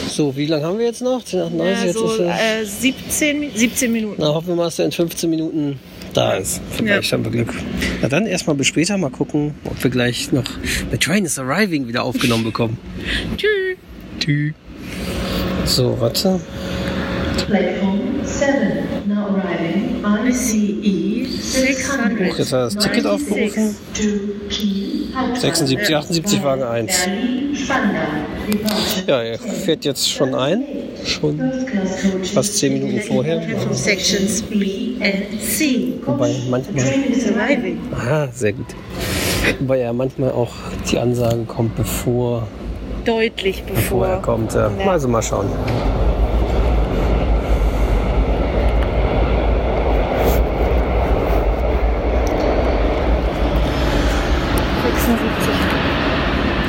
So, 0.09 0.37
wie 0.37 0.47
lange 0.47 0.65
haben 0.65 0.79
wir 0.79 0.87
jetzt 0.87 1.03
noch? 1.03 1.25
10 1.25 1.39
nach 1.39 1.51
90, 1.51 1.67
Ja, 1.79 1.85
jetzt 1.85 1.95
so 1.95 2.13
ist 2.13 2.21
es. 2.21 2.27
äh, 2.27 2.65
17, 2.65 3.41
Mi- 3.41 3.51
17 3.55 3.93
Minuten. 3.93 4.17
Na, 4.19 4.35
hoffen 4.35 4.49
wir 4.49 4.55
mal, 4.57 4.65
dass 4.65 4.79
er 4.81 4.85
in 4.87 4.93
15 4.93 5.31
Minuten 5.31 5.79
da 6.17 6.35
ist. 6.35 6.61
Vielleicht 6.71 7.11
Ja. 7.11 7.17
haben 7.19 7.25
wir 7.25 7.31
Glück. 7.31 7.55
Na 8.03 8.09
dann 8.09 8.27
erstmal 8.27 8.57
bis 8.57 8.67
später 8.69 8.97
mal 8.99 9.11
gucken, 9.11 9.55
ob 9.65 9.83
wir 9.83 9.91
gleich 9.91 10.33
noch 10.33 10.45
The 10.91 10.97
Train 10.99 11.25
is 11.25 11.39
Arriving 11.39 11.87
wieder 11.89 12.03
aufgenommen 12.05 12.45
bekommen. 12.45 12.79
Tschüss. 13.37 13.77
Tschü. 14.21 14.53
So, 15.67 15.97
warte. 16.01 16.41
Platform 17.47 18.01
7, 18.23 18.49
now 19.07 19.27
arriving 19.37 20.03
ICE 20.29 21.27
600. 21.41 22.39
Jetzt 22.39 22.53
hat 22.53 22.59
er 22.61 22.65
das 22.65 22.77
Ticket 22.77 23.07
aufgerufen. 23.07 23.75
76, 25.35 25.97
78 25.97 26.43
Wagen 26.43 26.63
1. 26.63 27.09
Ja, 29.07 29.23
er 29.23 29.39
fährt 29.39 29.85
jetzt 29.85 30.11
schon 30.11 30.35
ein. 30.35 30.65
Schon 31.05 31.39
fast 32.33 32.57
10 32.59 32.73
Minuten 32.73 33.01
vorher. 33.01 33.43
Sections 33.73 34.43
B 34.43 34.95
and 35.01 35.41
C. 35.41 35.93
Wobei 36.05 36.35
manchmal. 36.51 36.85
Is 37.11 37.27
arriving. 37.31 37.79
Ah, 37.95 38.27
sehr 38.33 38.53
gut. 38.55 38.67
Wobei 39.61 39.81
ja 39.81 39.93
manchmal 39.93 40.31
auch 40.33 40.53
die 40.91 40.99
Ansage 40.99 41.45
kommt, 41.47 41.77
bevor, 41.77 42.49
Deutlich 43.05 43.63
bevor 43.65 44.07
er 44.07 44.17
bevor. 44.17 44.23
kommt. 44.35 44.55
Ja. 44.55 44.71
Also 44.89 45.09
mal 45.09 45.23
schauen. 45.23 45.47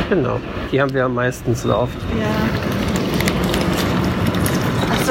Genau. 0.10 0.40
Die 0.72 0.82
haben 0.82 0.94
wir 0.94 1.06
am 1.06 1.16
meisten 1.16 1.56
so 1.56 1.76
oft. 1.76 1.98
Ja. 2.20 2.85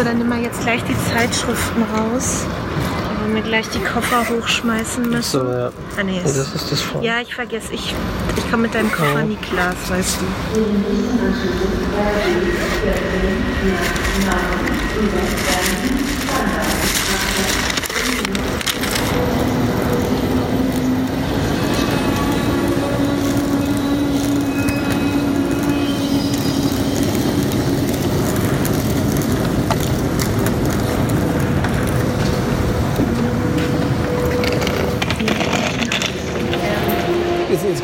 Dann 0.05 0.19
nehmen 0.19 0.31
wir 0.31 0.43
jetzt 0.43 0.61
gleich 0.61 0.83
die 0.85 0.97
Zeitschriften 1.13 1.83
raus. 1.97 2.45
Weil 3.25 3.35
wir 3.37 3.43
gleich 3.43 3.69
die 3.71 3.79
Koffer 3.81 4.29
hochschmeißen 4.29 5.09
müssen. 5.09 5.41
So, 5.41 5.51
ja. 5.51 5.71
Ah, 5.99 6.03
nee, 6.03 6.21
Das 6.23 6.37
ist 6.37 6.71
das 6.71 6.81
voll. 6.83 7.03
ja, 7.03 7.21
ich 7.23 7.35
vergesse. 7.35 7.73
Ich, 7.73 7.95
ich 8.37 8.51
komme 8.51 8.65
mit 8.65 8.75
deinem 8.75 8.93
Koffer 8.93 9.23
nie 9.23 9.37
klar, 9.37 9.73
weißt 9.89 10.19
du. 10.21 10.25
Wir 15.81 15.94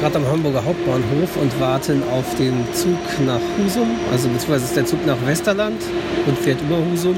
gerade 0.00 0.16
am 0.16 0.26
Hamburger 0.26 0.64
Hauptbahnhof 0.64 1.36
und 1.40 1.60
warten 1.60 2.02
auf 2.10 2.24
den 2.36 2.54
Zug 2.72 2.98
nach 3.26 3.40
Husum. 3.58 3.88
Also 4.10 4.28
beziehungsweise 4.28 4.64
ist 4.64 4.76
der 4.76 4.86
Zug 4.86 5.04
nach 5.06 5.18
Westerland 5.26 5.82
und 6.26 6.38
fährt 6.38 6.60
über 6.62 6.78
Husum. 6.78 7.16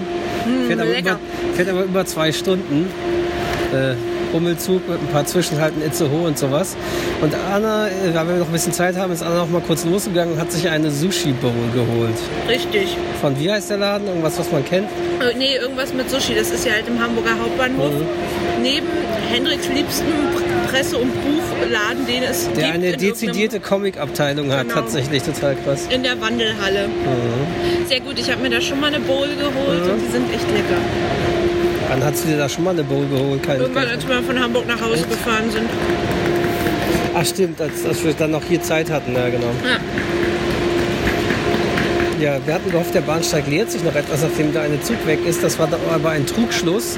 fährt, 0.66 0.80
aber 0.80 0.98
über, 0.98 1.18
fährt 1.54 1.68
aber 1.68 1.84
über 1.84 2.04
zwei 2.04 2.32
Stunden. 2.32 2.88
Äh, 3.72 3.94
Rummelzug 4.32 4.88
mit 4.88 4.98
ein 4.98 5.06
paar 5.08 5.26
Zwischenhalten 5.26 5.82
Itzehoe 5.82 6.26
und 6.26 6.38
sowas. 6.38 6.74
Und 7.20 7.34
Anna, 7.34 7.88
äh, 7.88 8.14
weil 8.14 8.28
wir 8.28 8.36
noch 8.36 8.46
ein 8.46 8.52
bisschen 8.52 8.72
Zeit 8.72 8.96
haben, 8.96 9.12
ist 9.12 9.22
Anna 9.22 9.40
noch 9.40 9.50
mal 9.50 9.60
kurz 9.60 9.84
losgegangen 9.84 10.34
und 10.34 10.40
hat 10.40 10.50
sich 10.50 10.68
eine 10.68 10.90
Sushi-Bowl 10.90 11.52
geholt. 11.74 12.16
Richtig. 12.48 12.96
Von 13.20 13.38
wie 13.38 13.50
heißt 13.50 13.70
der 13.70 13.78
Laden? 13.78 14.08
Irgendwas, 14.08 14.38
was 14.38 14.50
man 14.50 14.64
kennt? 14.64 14.88
Äh, 15.20 15.36
nee, 15.36 15.56
irgendwas 15.56 15.92
mit 15.92 16.10
Sushi. 16.10 16.34
Das 16.34 16.50
ist 16.50 16.64
ja 16.64 16.72
halt 16.72 16.88
im 16.88 16.98
Hamburger 16.98 17.38
Hauptbahnhof. 17.38 17.92
Mhm. 17.92 18.62
Neben 18.62 18.86
Hendricks 19.30 19.68
liebsten 19.68 20.06
Presse- 20.72 20.96
und 20.96 21.12
Buchladen, 21.22 22.06
den 22.06 22.22
es 22.22 22.46
Der 22.52 22.54
gibt. 22.54 22.74
eine 22.74 22.96
dezidierte 22.96 23.60
Comic-Abteilung 23.60 24.50
hat. 24.50 24.68
Genau. 24.68 24.74
Tatsächlich 24.80 25.22
total 25.22 25.54
krass. 25.56 25.86
In 25.90 26.02
der 26.02 26.18
Wandelhalle. 26.20 26.88
Mhm. 26.88 27.86
Sehr 27.86 28.00
gut, 28.00 28.18
ich 28.18 28.30
habe 28.30 28.40
mir 28.42 28.50
da 28.50 28.60
schon 28.60 28.80
mal 28.80 28.86
eine 28.86 29.00
Bowl 29.00 29.28
geholt 29.28 29.82
und 29.82 30.00
die 30.00 30.10
sind 30.12 30.32
echt 30.32 30.48
lecker. 30.48 30.80
Wann 31.90 32.02
hast 32.02 32.24
du 32.24 32.28
dir 32.28 32.38
da 32.38 32.48
schon 32.48 32.64
mal 32.64 32.70
eine 32.70 32.84
Bowl 32.84 33.04
geholt? 33.06 33.42
Keine 33.42 33.60
Irgendwann, 33.60 33.86
als 33.88 34.08
wir 34.08 34.22
von 34.22 34.40
Hamburg 34.40 34.66
nach 34.66 34.80
Hause 34.80 35.04
gefahren 35.06 35.50
sind. 35.50 35.68
Ach 37.14 37.26
stimmt, 37.26 37.60
als, 37.60 37.84
als 37.84 38.02
wir 38.02 38.14
dann 38.14 38.30
noch 38.30 38.42
hier 38.42 38.62
Zeit 38.62 38.90
hatten, 38.90 39.14
ja 39.14 39.28
genau. 39.28 39.50
Ja. 39.62 39.78
Ja, 42.22 42.38
wir 42.46 42.54
hatten 42.54 42.70
gehofft, 42.70 42.94
der 42.94 43.00
Bahnsteig 43.00 43.46
leert 43.48 43.70
sich 43.70 43.82
noch 43.82 43.94
etwas, 43.96 44.22
nachdem 44.22 44.52
der 44.52 44.62
eine 44.62 44.80
Zug 44.80 45.06
weg 45.06 45.18
ist. 45.26 45.42
Das 45.42 45.58
war 45.58 45.68
aber 45.92 46.10
ein 46.10 46.24
Trugschluss, 46.24 46.96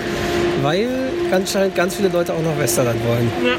weil 0.63 0.87
anscheinend 1.35 1.75
ganz 1.75 1.95
viele 1.97 2.09
Leute 2.09 2.33
auch 2.33 2.43
nach 2.43 2.59
Westerland 2.59 2.99
wollen. 3.07 3.31
Ja. 3.45 3.57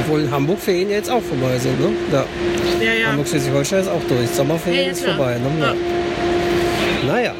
Obwohl 0.00 0.30
Hamburg-Ferien 0.30 0.90
ja 0.90 0.96
jetzt 0.96 1.10
auch 1.10 1.22
vorbei 1.22 1.58
sind, 1.58 1.80
ne? 1.80 1.88
Ja. 2.12 2.24
Ja, 2.80 2.92
ja. 2.92 3.06
Hamburg-Schleswig-Holstein 3.08 3.80
ist 3.80 3.88
auch 3.88 4.02
durch. 4.08 4.28
Sommerferien 4.30 4.86
Ja, 4.86 4.90
ist 4.92 5.04
vorbei, 5.04 5.36
ne? 5.38 5.50
Ja. 5.60 5.74
Naja. 7.06 7.32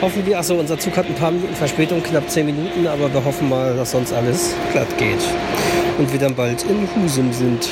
Hoffen 0.00 0.26
wir, 0.26 0.38
achso, 0.38 0.54
unser 0.56 0.78
Zug 0.78 0.96
hat 0.96 1.06
ein 1.06 1.14
paar 1.14 1.30
Minuten 1.30 1.54
Verspätung, 1.54 2.02
knapp 2.02 2.28
zehn 2.28 2.46
Minuten, 2.46 2.86
aber 2.88 3.12
wir 3.12 3.24
hoffen 3.24 3.48
mal, 3.48 3.74
dass 3.76 3.92
sonst 3.92 4.12
alles 4.12 4.54
glatt 4.72 4.98
geht. 4.98 5.20
Und 5.98 6.12
wir 6.12 6.18
dann 6.18 6.34
bald 6.34 6.64
in 6.64 6.88
Husum 6.96 7.32
sind. 7.32 7.68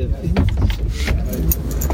Merci. 0.00 0.32
Merci. 0.34 1.89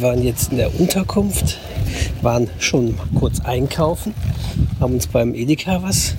Wir 0.00 0.08
waren 0.08 0.22
jetzt 0.22 0.52
in 0.52 0.58
der 0.58 0.78
Unterkunft, 0.78 1.58
waren 2.22 2.48
schon 2.60 2.94
kurz 3.18 3.40
einkaufen, 3.40 4.14
haben 4.78 4.94
uns 4.94 5.08
beim 5.08 5.34
Edeka 5.34 5.82
was, 5.82 6.14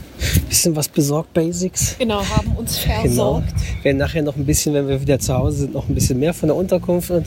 bisschen 0.50 0.75
was 0.75 0.89
besorgt, 0.89 1.33
Basics. 1.33 1.95
Genau, 1.98 2.21
haben 2.25 2.51
uns 2.57 2.77
Genau. 2.83 3.00
versorgt. 3.01 3.53
Werden 3.83 3.98
nachher 3.98 4.21
noch 4.21 4.36
ein 4.36 4.45
bisschen, 4.45 4.74
wenn 4.74 4.89
wir 4.89 5.00
wieder 5.01 5.17
zu 5.19 5.33
Hause 5.33 5.59
sind, 5.59 5.74
noch 5.74 5.88
ein 5.88 5.95
bisschen 5.95 6.19
mehr 6.19 6.33
von 6.33 6.48
der 6.50 6.57
Unterkunft 6.57 7.09
und, 7.12 7.25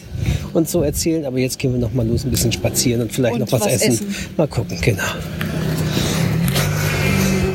und 0.52 0.68
so 0.68 0.82
erzählen. 0.82 1.25
Aber 1.25 1.38
jetzt 1.38 1.59
gehen 1.59 1.73
wir 1.73 1.80
noch 1.80 1.94
mal 1.94 2.06
los, 2.06 2.25
ein 2.25 2.30
bisschen 2.30 2.52
spazieren 2.52 3.00
und 3.00 3.12
vielleicht 3.12 3.35
Und 3.35 3.40
noch 3.40 3.52
was, 3.52 3.62
was 3.62 3.73
essen. 3.73 3.92
essen. 3.92 4.06
Mal 4.37 4.47
gucken, 4.49 4.78
genau. 4.82 5.02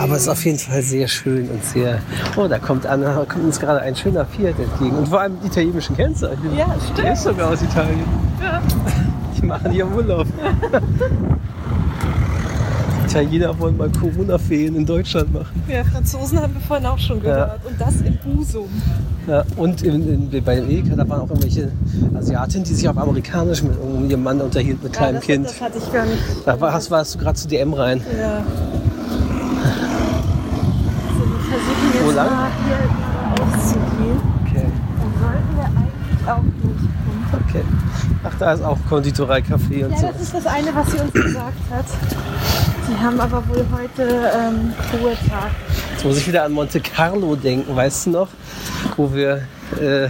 Aber 0.07 0.15
es 0.15 0.23
ist 0.23 0.29
auf 0.29 0.45
jeden 0.45 0.57
Fall 0.57 0.81
sehr 0.81 1.07
schön 1.07 1.49
und 1.49 1.63
sehr. 1.63 1.99
Oh, 2.37 2.47
da 2.47 2.57
kommt, 2.57 2.85
an, 2.85 3.01
da 3.01 3.25
kommt 3.27 3.43
uns 3.43 3.59
gerade 3.59 3.81
ein 3.81 3.95
schöner 3.95 4.25
Fiat 4.25 4.57
entgegen. 4.57 4.95
Und 4.95 5.09
vor 5.09 5.19
allem 5.19 5.33
mit 5.33 5.45
italienischen 5.45 5.95
Kennzeichen. 5.97 6.55
Ja, 6.55 6.73
stimmt. 6.81 6.97
Der 6.99 7.13
ist 7.13 7.23
sogar 7.23 7.51
aus 7.51 7.61
Italien. 7.61 8.05
Die 9.37 9.45
machen 9.45 9.71
hier 9.71 9.87
Urlaub. 9.87 10.25
Italiener 13.07 13.57
wollen 13.57 13.77
mal 13.77 13.89
Corona-Ferien 13.89 14.75
in 14.75 14.85
Deutschland 14.85 15.33
machen. 15.33 15.63
Ja, 15.67 15.83
Franzosen 15.83 16.41
haben 16.41 16.53
wir 16.53 16.61
vorhin 16.61 16.85
auch 16.85 16.99
schon 16.99 17.21
gehört. 17.21 17.65
Und 17.65 17.79
das 17.79 18.01
in 18.01 18.19
Husum. 18.25 18.67
Ja, 19.27 19.43
und 19.55 19.81
in, 19.81 20.29
in, 20.31 20.43
bei 20.43 20.55
dem 20.55 20.69
Edeka, 20.69 20.95
da 20.95 21.07
waren 21.07 21.21
auch 21.21 21.29
irgendwelche 21.29 21.71
Asiatinnen, 22.15 22.65
die 22.65 22.73
sich 22.73 22.87
auf 22.87 22.97
Amerikanisch 22.97 23.63
mit 23.63 23.73
ihrem 24.09 24.23
Mann 24.23 24.41
unterhielten, 24.41 24.83
mit 24.83 24.93
kleinem 24.93 25.15
ja, 25.15 25.19
das, 25.19 25.25
Kind. 25.25 25.45
Das 25.45 25.61
hatte 25.61 25.77
ich 25.77 25.91
gar 25.91 26.05
nicht. 26.05 26.21
Da 26.45 26.59
warst, 26.59 26.91
warst 26.91 27.15
du 27.15 27.19
gerade 27.19 27.37
zu 27.37 27.47
DM 27.47 27.73
rein. 27.73 28.01
Ja. 28.19 28.43
So, 31.17 31.23
wir 31.93 32.01
lang? 32.17 32.51
auszugehen. 33.39 34.19
Okay. 34.45 34.65
Dann 34.99 35.13
sollten 35.21 35.55
wir 35.55 35.65
eigentlich 35.65 36.29
auch 36.29 36.43
durchkommen. 36.61 37.47
okay. 37.47 37.63
Ach, 38.23 38.33
da 38.39 38.53
ist 38.53 38.61
auch 38.63 38.77
Konditorei, 38.89 39.41
Kaffee 39.41 39.83
und 39.83 39.91
Ja, 39.91 39.97
so. 39.99 40.07
das 40.07 40.21
ist 40.21 40.33
das 40.33 40.45
eine, 40.47 40.73
was 40.75 40.91
sie 40.91 40.97
uns 40.99 41.13
gesagt 41.13 41.57
hat. 41.69 41.85
Sie 42.87 42.97
haben 42.97 43.19
aber 43.19 43.43
wohl 43.49 43.65
heute 43.71 44.31
ähm, 44.35 44.73
Ruhetag. 44.93 45.51
Jetzt 45.93 46.05
muss 46.05 46.17
ich 46.17 46.27
wieder 46.27 46.43
an 46.43 46.53
Monte 46.53 46.79
Carlo 46.79 47.35
denken, 47.35 47.75
weißt 47.75 48.07
du 48.07 48.09
noch? 48.11 48.29
Wo 48.95 49.13
wir, 49.13 49.43
äh, 49.79 50.09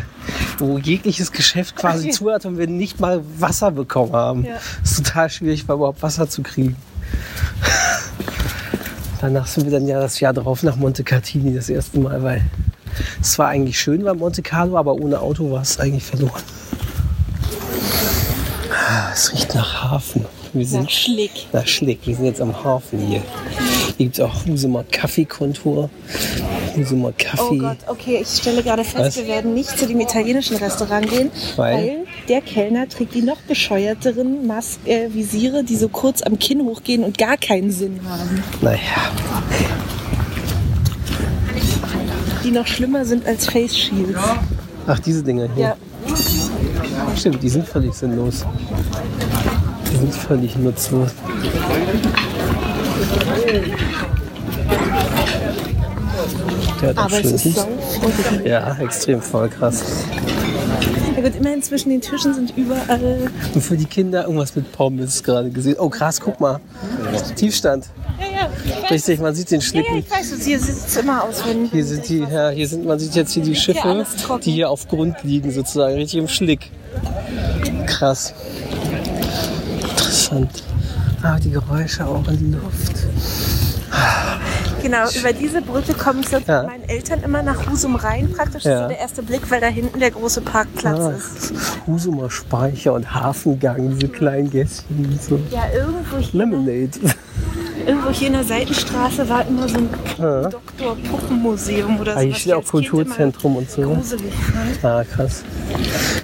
wo 0.59 0.77
jegliches 0.77 1.31
Geschäft 1.31 1.75
quasi 1.75 2.07
ja. 2.07 2.13
zu 2.13 2.31
hat 2.31 2.45
und 2.45 2.57
wir 2.57 2.67
nicht 2.67 2.99
mal 2.99 3.21
Wasser 3.39 3.71
bekommen 3.71 4.13
haben. 4.13 4.43
Ja. 4.45 4.55
Es 4.83 4.91
ist 4.91 5.05
total 5.05 5.29
schwierig, 5.29 5.67
war 5.67 5.75
überhaupt 5.75 6.01
Wasser 6.03 6.29
zu 6.29 6.43
kriegen. 6.43 6.75
Danach 9.21 9.47
sind 9.47 9.65
wir 9.65 9.71
dann 9.71 9.87
ja 9.87 9.99
das 9.99 10.19
Jahr 10.19 10.33
drauf 10.33 10.63
nach 10.63 10.75
Monte 10.75 11.03
Cartini 11.03 11.53
das 11.55 11.69
erste 11.69 11.99
Mal, 11.99 12.21
weil 12.21 12.41
es 13.21 13.37
war 13.39 13.47
eigentlich 13.49 13.79
schön 13.79 14.03
bei 14.03 14.13
Monte 14.13 14.41
Carlo, 14.41 14.77
aber 14.77 14.93
ohne 14.95 15.19
Auto 15.19 15.49
war 15.51 15.61
es 15.61 15.79
eigentlich 15.79 16.03
verloren. 16.03 16.41
Ah, 18.89 19.09
Es 19.13 19.31
riecht 19.33 19.55
nach 19.55 19.91
Hafen. 19.91 20.25
Wir 20.53 20.65
sind 20.65 20.83
Nach 20.83 20.89
Schlick. 20.89 21.31
nach 21.51 21.67
Schlick. 21.67 21.99
Wir 22.05 22.15
sind 22.15 22.25
jetzt 22.25 22.41
am 22.41 22.63
Hafen 22.63 22.99
hier. 22.99 23.21
Hier 23.97 24.05
gibt 24.05 24.17
es 24.17 24.23
auch 24.23 24.45
Husumer 24.45 24.83
Kaffeekontor. 24.89 25.89
Husumer 26.75 27.09
Oh 27.09 27.13
Kaffee. 27.17 27.57
Gott, 27.57 27.77
okay, 27.87 28.19
ich 28.21 28.27
stelle 28.29 28.63
gerade 28.63 28.83
fest, 28.83 28.97
Was? 28.97 29.17
wir 29.17 29.27
werden 29.27 29.53
nicht 29.53 29.77
zu 29.77 29.85
dem 29.87 29.99
italienischen 29.99 30.57
Restaurant 30.57 31.09
gehen, 31.09 31.31
Weil? 31.57 31.75
weil, 31.75 31.97
der 32.27 32.41
Kellner 32.41 32.87
trägt 32.89 33.13
die 33.15 33.21
noch 33.21 33.37
bescheuerteren 33.41 34.45
Mas 34.47 34.79
äh, 34.85 35.09
Visiere, 35.13 35.63
die 35.63 35.75
so 35.75 35.87
kurz 35.89 36.21
am 36.21 36.37
Kinn 36.39 36.61
hochgehen 36.61 37.03
und 37.03 37.17
gar 37.17 37.37
keinen 37.37 37.71
Sinn 37.71 37.99
haben. 38.07 38.43
Naja, 38.61 38.79
Die 42.43 42.51
noch 42.51 42.67
schlimmer 42.67 43.03
sind 43.05 43.25
als 43.25 43.47
Face 43.49 43.77
Shields. 43.77 44.19
ach 44.87 44.99
diese 44.99 45.23
Dinge 45.23 45.49
hier. 45.55 45.63
Ja, 45.65 45.75
Stimmt, 47.15 47.41
die 47.43 47.49
sind 47.49 47.67
völlig 47.67 47.93
sinnlos. 47.93 48.45
Die 49.91 49.97
sind 49.97 50.13
völlig 50.13 50.55
nutzlos. 50.55 51.11
Der 56.81 56.89
hat 56.89 56.97
aber 56.97 57.19
es 57.19 57.45
ist 57.45 57.57
voll. 57.59 57.67
Ja, 58.45 58.75
extrem 58.79 59.21
voll 59.21 59.49
krass. 59.49 59.83
Ja 61.15 61.21
gut, 61.21 61.35
immerhin 61.35 61.63
zwischen 61.63 61.89
den 61.89 62.01
Tischen 62.01 62.33
sind 62.33 62.55
überall... 62.55 63.31
Und 63.53 63.61
für 63.61 63.77
die 63.77 63.85
Kinder 63.85 64.23
irgendwas 64.23 64.55
mit 64.55 64.71
Pommes 64.71 65.23
gerade 65.23 65.49
gesehen. 65.49 65.77
Oh 65.79 65.89
krass, 65.89 66.21
guck 66.21 66.39
mal. 66.39 66.59
Tiefstand. 67.35 67.87
Ja, 68.19 68.25
ja, 68.25 68.87
Richtig, 68.89 69.19
man 69.19 69.33
sieht 69.33 69.49
den 69.51 69.61
ja, 69.61 69.81
ja, 69.81 69.97
ich 69.97 70.11
weiß, 70.11 70.43
hier 70.43 70.59
sieht 70.59 70.75
es 70.75 70.97
immer 70.97 71.23
aus, 71.23 71.43
wenn... 71.45 71.65
Hier 71.65 71.85
sind 71.85 72.07
die, 72.07 72.19
ja, 72.19 72.49
hier 72.49 72.67
sind, 72.67 72.85
man 72.85 72.99
sieht 72.99 73.15
jetzt 73.15 73.33
hier 73.33 73.43
die 73.43 73.55
Schiffe, 73.55 74.05
trocken. 74.21 74.43
die 74.43 74.51
hier 74.51 74.69
auf 74.69 74.87
Grund 74.87 75.15
liegen, 75.23 75.51
sozusagen, 75.51 75.95
richtig 75.95 76.19
im 76.19 76.27
Schlick. 76.27 76.71
Krass. 77.85 78.33
Interessant. 79.81 80.63
Ah, 81.23 81.39
die 81.39 81.49
Geräusche 81.49 82.05
auch 82.05 82.27
in 82.27 82.51
der 82.51 82.61
Luft. 82.61 83.06
Genau, 84.81 85.09
über 85.19 85.33
diese 85.33 85.61
Brücke 85.61 85.93
komme 85.93 86.19
ich 86.21 86.29
sonst 86.29 86.47
Ja. 86.47 86.61
mit 86.63 86.71
meinen 86.71 86.89
Eltern 86.89 87.21
immer 87.23 87.41
nach 87.43 87.69
Husum 87.69 87.95
rein. 87.95 88.31
Praktisch 88.31 88.63
Ja. 88.63 88.73
ist 88.73 88.81
so 88.83 88.87
der 88.89 88.99
erste 88.99 89.23
Blick, 89.23 89.41
weil 89.49 89.59
da 89.61 89.67
hinten 89.67 89.99
der 89.99 90.11
große 90.11 90.41
Parkplatz 90.41 90.99
Ah, 90.99 91.11
ist. 91.11 91.53
Husumer 91.87 92.29
Speicher 92.29 92.93
und 92.93 93.13
Hafengang, 93.13 93.89
diese 93.95 94.07
kleinen 94.11 94.49
Gässchen 94.49 94.85
und 95.05 95.21
so. 95.21 95.39
Ja, 95.51 95.63
irgendwo 95.75 96.17
hier, 96.17 96.39
Lemonade. 96.45 96.91
irgendwo 97.85 98.09
hier 98.11 98.27
in 98.27 98.33
der 98.33 98.43
Seitenstraße 98.43 99.27
war 99.29 99.45
immer 99.47 99.67
so 99.67 99.77
ein 99.77 99.89
Doktor-Puppenmuseum 100.51 101.99
oder 101.99 102.13
so. 102.13 102.19
Ah, 102.19 102.21
hier 102.21 102.35
steht 102.35 102.53
auch 102.53 102.65
Kulturzentrum 102.65 103.55
und 103.57 103.69
so. 103.69 103.81
ne? 103.81 103.95
Gruselig 103.95 104.33
fand. 104.33 104.85
Ah, 104.85 105.03
krass. 105.03 105.43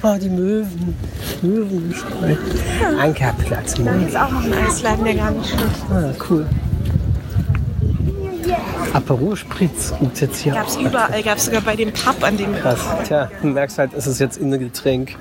Ah, 0.02 0.18
die 0.18 0.30
Möwen. 0.30 0.96
Möwengeschrei. 1.42 2.38
Ankerplatz, 3.00 3.74
Da 3.76 3.94
ist 3.96 4.16
auch 4.16 4.32
noch 4.32 4.44
ein 4.44 4.54
Eisladen, 4.54 5.04
der 5.06 5.16
gar 5.16 5.32
nicht 5.32 5.50
schlecht 5.50 5.64
Ah, 5.92 6.12
cool. 6.30 6.46
Aperol 8.94 9.36
Spritz 9.36 9.92
gibt's 10.00 10.20
jetzt 10.20 10.40
hier 10.42 10.54
Gab's 10.54 10.78
auch. 10.78 10.82
überall, 10.82 11.24
gab's 11.24 11.46
sogar 11.46 11.62
bei 11.62 11.76
dem 11.76 11.92
Pub, 11.92 12.24
an 12.24 12.38
dem 12.38 12.54
Krass. 12.56 12.80
Tja, 13.08 13.30
du 13.42 13.48
merkst 13.48 13.80
halt, 13.80 13.92
es 13.96 14.06
ist 14.06 14.20
jetzt 14.20 14.38
in 14.38 14.54
ein 14.54 14.60
Getränk. 14.60 15.16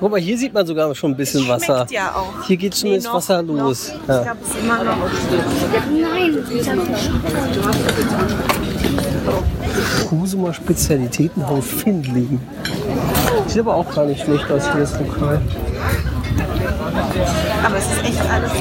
Guck 0.00 0.10
mal, 0.10 0.20
hier 0.20 0.36
sieht 0.36 0.52
man 0.52 0.66
sogar 0.66 0.92
schon 0.94 1.12
ein 1.12 1.16
bisschen 1.16 1.46
Wasser. 1.46 1.76
Schmeckt 1.78 1.90
ja 1.92 2.14
auch. 2.14 2.44
Hier 2.46 2.56
geht 2.56 2.76
schon 2.76 2.90
Nee, 2.90 2.96
das 2.96 3.04
noch- 3.04 3.14
Wasser 3.14 3.42
los. 3.42 3.92
Noch. 3.92 4.00
Ich 4.02 4.08
Ja. 4.08 4.22
glaube, 4.22 4.38
es 4.42 4.48
ist 4.48 4.58
immer 4.60 4.84
noch. 4.84 4.96
Husumer 10.10 10.52
Spezialitätenhaus 10.52 11.64
Findling. 11.66 12.40
Sieht 13.46 13.60
aber 13.60 13.74
auch 13.74 13.94
gar 13.94 14.06
nicht 14.06 14.22
schlecht 14.24 14.50
aus 14.50 14.64
hier, 14.72 14.80
das 14.80 14.98
Lokal. 14.98 15.40
Aber 17.64 17.76
es 17.76 17.84
ist 17.86 18.04
echt 18.04 18.30
alles. 18.30 18.52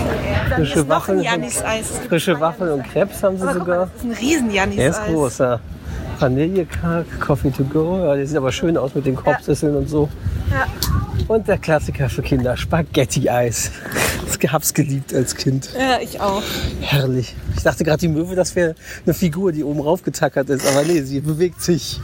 Frische 0.56 0.88
Waffeln. 0.90 1.22
Janis-Eis. 1.22 1.86
Frische 2.08 2.40
Waffeln 2.40 2.72
und 2.72 2.84
Crepes 2.84 3.24
haben 3.24 3.38
sie 3.38 3.44
Aber 3.44 3.54
guck 3.60 3.68
mal, 3.68 3.74
sogar. 3.74 3.86
das 3.94 3.96
ist 3.96 4.04
ein 4.04 4.12
riesen 4.26 4.52
Der 4.52 4.64
ist 4.66 4.76
Janis-Eis. 4.76 5.08
groß, 5.08 5.38
ja. 5.40 5.60
Vanillekark, 6.20 7.06
Coffee 7.22 7.52
to 7.52 7.64
go. 7.64 7.98
Ja, 8.06 8.16
der 8.16 8.28
sieht 8.28 8.38
aber 8.38 8.52
schön 8.52 8.76
aus 8.78 8.94
mit 8.94 9.06
den 9.06 9.16
Korbsesseln 9.16 9.76
und 9.76 9.90
so. 9.90 10.10
Ja. 10.52 10.66
Und 11.28 11.48
der 11.48 11.58
Klassiker 11.58 12.10
für 12.10 12.22
Kinder, 12.22 12.58
Spaghetti-Eis. 12.58 13.72
Das 14.26 14.52
hab's 14.52 14.74
geliebt 14.74 15.14
als 15.14 15.36
Kind. 15.36 15.70
Ja, 15.78 16.00
ich 16.02 16.20
auch. 16.20 16.42
Herrlich. 16.82 17.36
Ich 17.56 17.64
dachte 17.64 17.84
gerade, 17.84 18.00
die 18.00 18.08
Möwe, 18.08 18.36
das 18.36 18.56
wäre 18.56 18.76
eine 19.06 19.14
Figur, 19.14 19.52
die 19.52 19.64
oben 19.64 19.80
raufgetackert 19.80 20.50
ist. 20.50 20.68
Aber 20.68 20.84
nee, 20.84 21.02
sie 21.02 21.20
bewegt 21.20 21.62
sich. 21.62 22.00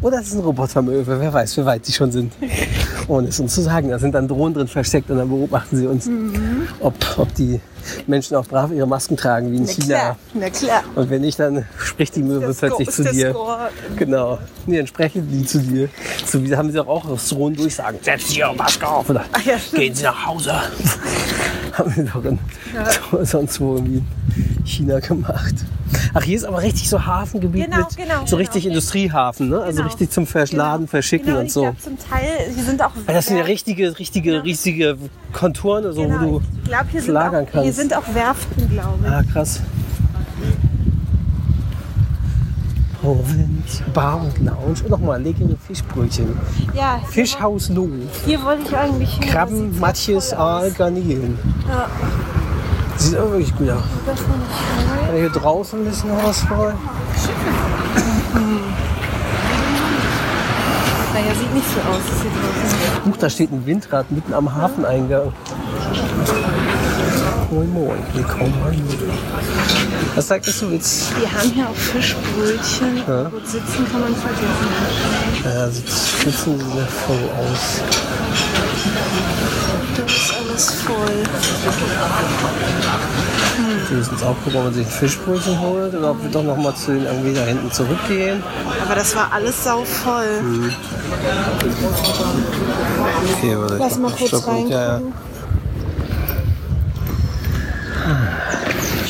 Oder 0.00 0.18
es 0.20 0.28
ist 0.28 0.34
ein 0.34 0.40
Robotermöwe. 0.40 1.20
Wer 1.20 1.32
weiß, 1.32 1.56
wie 1.58 1.64
weit 1.64 1.86
die 1.86 1.92
schon 1.92 2.10
sind. 2.10 2.32
Ohne 3.12 3.28
es 3.28 3.38
uns 3.38 3.54
zu 3.54 3.60
sagen. 3.60 3.90
Da 3.90 3.98
sind 3.98 4.14
dann 4.14 4.26
Drohnen 4.26 4.54
drin 4.54 4.68
versteckt 4.68 5.10
und 5.10 5.18
dann 5.18 5.28
beobachten 5.28 5.76
sie 5.76 5.86
uns, 5.86 6.08
ob, 6.80 6.94
ob 7.18 7.34
die 7.34 7.60
Menschen 8.06 8.38
auch 8.38 8.46
brav 8.46 8.70
ihre 8.72 8.86
Masken 8.86 9.18
tragen, 9.18 9.52
wie 9.52 9.56
in 9.58 9.64
Na 9.64 9.70
China. 9.70 9.86
klar, 9.86 10.16
na 10.32 10.48
klar. 10.48 10.82
Und 10.94 11.10
wenn 11.10 11.20
nicht, 11.20 11.38
dann 11.38 11.66
spricht 11.78 12.16
die 12.16 12.22
Möwe 12.22 12.54
plötzlich 12.54 12.88
zu 12.88 13.02
ist 13.02 13.12
dir. 13.12 13.32
Score. 13.32 13.68
Genau. 13.96 14.38
Nee, 14.64 14.78
dann 14.78 14.86
sprechen 14.86 15.28
die 15.30 15.44
zu 15.44 15.58
dir. 15.58 15.90
So 16.24 16.42
wie 16.42 16.56
haben 16.56 16.72
sie 16.72 16.80
auch, 16.80 16.86
auch 16.86 17.04
aufs 17.10 17.28
Drohnen 17.28 17.54
durchsagen. 17.54 17.98
Setzen 18.00 18.30
Sie 18.30 18.38
Ihre 18.38 18.54
Maske 18.54 18.88
auf 18.88 19.10
oder 19.10 19.26
ja, 19.44 19.56
gehen 19.78 19.94
Sie 19.94 20.04
nach 20.04 20.26
Hause. 20.26 20.54
Haben 21.72 21.96
wir 21.96 22.04
doch 22.04 22.24
in, 22.24 22.38
sonst 23.24 23.60
wo 23.60 23.76
irgendwie 23.76 24.02
in 24.58 24.64
China 24.66 25.00
gemacht. 25.00 25.54
Ach, 26.14 26.22
hier 26.22 26.36
ist 26.36 26.44
aber 26.44 26.62
richtig 26.62 26.88
so 26.88 27.04
Hafengebiet 27.04 27.66
Genau, 27.66 27.76
mit 27.78 27.96
genau, 27.96 28.26
so 28.26 28.36
richtig 28.36 28.62
genau. 28.62 28.74
Industriehafen, 28.74 29.48
ne? 29.50 29.60
Also 29.60 29.76
Genau. 29.78 29.88
richtig 29.88 30.10
zum 30.10 30.26
Verladen, 30.26 30.88
Verschicken 30.88 31.26
Genau, 31.28 31.40
und 31.40 31.50
so. 31.50 31.62
glaube 31.62 31.78
zum 31.78 31.98
Teil, 31.98 32.28
hier 32.54 32.64
sind 32.64 32.82
auch 32.82 32.90
Weil 33.06 33.14
das 33.14 33.26
sind 33.26 33.36
ja 33.36 33.44
richtige, 33.44 33.98
richtige, 33.98 34.42
riesige 34.42 34.96
Konturen, 35.32 35.92
so 35.92 36.02
genau, 36.02 36.20
wo 36.20 36.38
du. 36.38 36.42
ich 36.62 36.68
glaube, 36.68 36.86
hier, 36.90 37.12
lagern 37.12 37.44
auch- 37.46 37.50
hier 37.52 37.62
kannst. 37.62 37.78
sind 37.78 37.94
auch 37.96 38.14
Werften, 38.14 38.70
glaube 38.70 38.98
ich. 39.04 39.10
Ah, 39.10 39.22
krass. 39.32 39.60
Provinz, 43.02 43.82
Bar 43.92 44.20
und 44.22 44.38
Lounge 44.44 44.80
und 44.84 44.90
nochmal 44.90 45.20
leckere 45.20 45.56
Fischbrötchen. 45.66 46.38
Ja, 46.72 46.98
hier, 47.00 47.08
Fischhaus 47.08 47.68
Loh. 47.68 47.88
hier 48.24 48.40
wollte 48.44 48.62
ich 48.62 48.76
eigentlich 48.76 49.14
hin. 49.14 49.28
Krabben, 49.28 49.80
Matjes. 49.80 50.32
Aal, 50.32 50.70
Garnelen. 50.70 51.36
Ja, 51.68 51.88
Sieht 52.96 53.18
aber 53.18 53.32
wirklich 53.32 53.56
gut 53.56 53.70
aus. 53.70 53.82
toll. 54.06 55.18
Hier 55.18 55.30
draußen 55.30 55.80
ein 55.80 55.84
bisschen 55.84 56.10
was 56.22 56.42
voll. 56.42 56.74
Naja, 61.12 61.34
sieht 61.38 61.54
nicht 61.54 61.66
so 61.74 61.80
aus. 61.90 63.04
Huch, 63.04 63.16
da 63.18 63.28
steht 63.28 63.50
ein 63.50 63.66
Windrad 63.66 64.10
mitten 64.12 64.32
am 64.32 64.54
Hafeneingang. 64.54 65.32
Moin 67.52 67.70
Moin, 67.70 67.98
willkommen 68.14 68.54
an. 68.64 68.82
Was 70.14 70.28
sagtest 70.28 70.62
du 70.62 70.70
jetzt? 70.70 71.14
Wir 71.20 71.30
haben 71.30 71.50
hier 71.50 71.68
auch 71.68 71.74
Fischbrötchen. 71.74 73.02
Ja. 73.06 73.24
Gut 73.24 73.46
sitzen 73.46 73.86
kann 73.92 74.00
man 74.00 74.16
vergessen. 74.16 74.68
Ja, 75.44 75.68
sieht 75.68 75.86
sitzen 75.86 76.58
sie 76.58 76.64
sehr 76.64 76.86
voll 76.86 77.18
aus. 77.36 77.82
Da 79.94 80.02
ist 80.02 80.34
alles 80.34 80.70
voll. 80.80 80.96
Wir 83.88 83.96
müssen 83.98 84.12
jetzt 84.12 84.24
auch 84.24 84.36
gucken, 84.44 84.56
ob 84.56 84.64
man 84.64 84.72
sich 84.72 84.86
ein 84.86 84.90
Fischbrötchen 84.90 85.60
holt 85.60 85.94
oder 85.94 86.12
ob 86.12 86.22
wir 86.22 86.30
doch 86.30 86.44
noch 86.44 86.56
mal 86.56 86.74
zu 86.74 86.92
den 86.92 87.04
irgendwie 87.04 87.34
da 87.34 87.42
hinten 87.42 87.70
zurückgehen. 87.70 88.42
Aber 88.82 88.94
das 88.94 89.14
war 89.14 89.30
alles 89.30 89.62
sauvoll. 89.62 90.40
Okay, 93.36 93.58
warte. 93.58 93.76
Lass 93.76 93.98
mal 93.98 94.10
kurz 94.10 94.28
Stoppen. 94.28 94.68
Ja, 94.68 94.84
ja. 94.84 95.00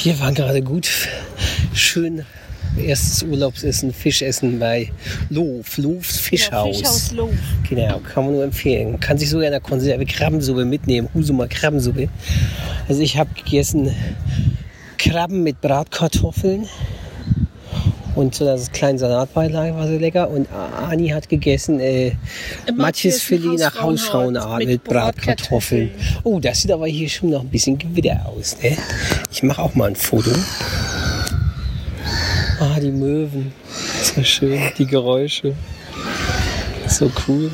Wir 0.05 0.19
waren 0.19 0.35
gerade 0.35 0.63
gut. 0.63 0.89
Schön 1.75 2.25
erstes 2.77 3.23
Urlaubsessen, 3.23 3.93
Fischessen 3.93 4.59
bei 4.59 4.91
Loof, 5.31 5.79
Loofs 5.79 6.19
Fischhaus. 6.19 6.79
Fischhaus 6.79 7.13
Loh. 7.13 7.33
Genau, 7.69 8.01
kann 8.01 8.25
man 8.25 8.35
nur 8.35 8.43
empfehlen. 8.43 8.99
Kann 8.99 9.17
sich 9.17 9.31
sogar 9.31 9.47
in 9.47 9.53
der 9.53 9.61
Konserve 9.61 10.05
Krabbensuppe 10.05 10.65
mitnehmen. 10.65 11.09
Husumer 11.15 11.47
Krabbensuppe. 11.47 12.09
Also 12.89 13.01
ich 13.01 13.17
habe 13.17 13.31
gegessen 13.35 13.95
Krabben 14.99 15.45
mit 15.45 15.61
Bratkartoffeln 15.61 16.67
und 18.15 18.35
so 18.35 18.45
das 18.45 18.71
kleine 18.73 18.99
Salatbeilage 18.99 19.75
war 19.75 19.87
sehr 19.87 19.99
lecker. 19.99 20.29
Und 20.31 20.49
Ani 20.53 21.09
hat 21.09 21.29
gegessen 21.29 21.81
äh, 21.81 22.13
Matjesfilet 22.75 23.59
nach 23.59 23.81
Hausfrauenart 23.81 24.59
mit, 24.59 24.69
mit 24.69 24.85
Bratkartoffeln. 24.85 25.91
Oh, 26.23 26.39
das 26.41 26.63
sieht 26.63 26.71
aber 26.71 26.87
hier 26.87 27.09
schon 27.09 27.31
noch 27.31 27.41
ein 27.41 27.49
bisschen 27.49 27.79
gewitter 27.79 28.27
aus. 28.27 28.57
Ne? 28.63 28.77
Ich 29.31 29.43
mache 29.43 29.63
auch 29.63 29.75
mal 29.75 29.89
ein 29.89 29.97
Foto. 29.97 30.31
Ah, 32.61 32.79
die 32.81 32.93
Möwen. 32.93 33.53
So 34.03 34.23
schön, 34.23 34.61
die 34.79 34.87
Geräusche. 34.87 35.55
So 36.87 37.11
cool. 37.27 37.51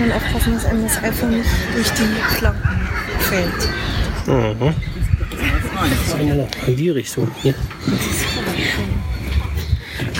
Man 0.00 0.12
aufpassen, 0.12 0.54
dass 0.54 0.64
einem 0.66 0.82
das 0.84 1.02
iPhone 1.02 1.38
nicht 1.38 1.50
durch 1.74 1.90
die 1.92 2.34
Flanken 2.36 2.88
fällt. 3.20 3.68
Mhm. 4.26 4.74
In 6.66 6.76
die 6.76 6.90
Richtung. 6.90 7.30
Hier. 7.42 7.54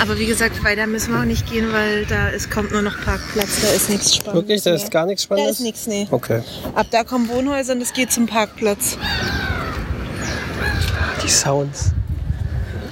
Aber 0.01 0.19
wie 0.19 0.25
gesagt, 0.27 0.62
weiter 0.64 0.87
müssen 0.87 1.12
wir 1.12 1.21
auch 1.21 1.25
nicht 1.25 1.51
gehen, 1.51 1.71
weil 1.73 2.07
da 2.07 2.29
ist, 2.29 2.51
kommt 2.51 2.73
nur 2.73 2.81
noch 2.81 2.99
Parkplatz, 3.05 3.61
da 3.61 3.69
ist 3.69 3.90
nichts 3.90 4.14
Spannendes. 4.16 4.43
Wirklich? 4.43 4.62
Da 4.62 4.75
ist 4.75 4.83
mehr. 4.85 4.90
gar 4.90 5.07
nichts 5.07 5.23
Da 5.23 5.27
Spannendes? 5.27 5.59
ist 5.59 5.61
nichts, 5.64 5.87
nee. 5.87 6.09
Okay. 6.11 6.43
Ab 6.75 6.87
da 6.90 7.05
kommen 7.05 7.29
Wohnhäuser 7.29 7.75
und 7.75 7.83
es 7.83 7.93
geht 7.93 8.11
zum 8.11 8.27
Parkplatz. 8.27 8.97
Die 11.23 11.29
Sounds. 11.29 11.93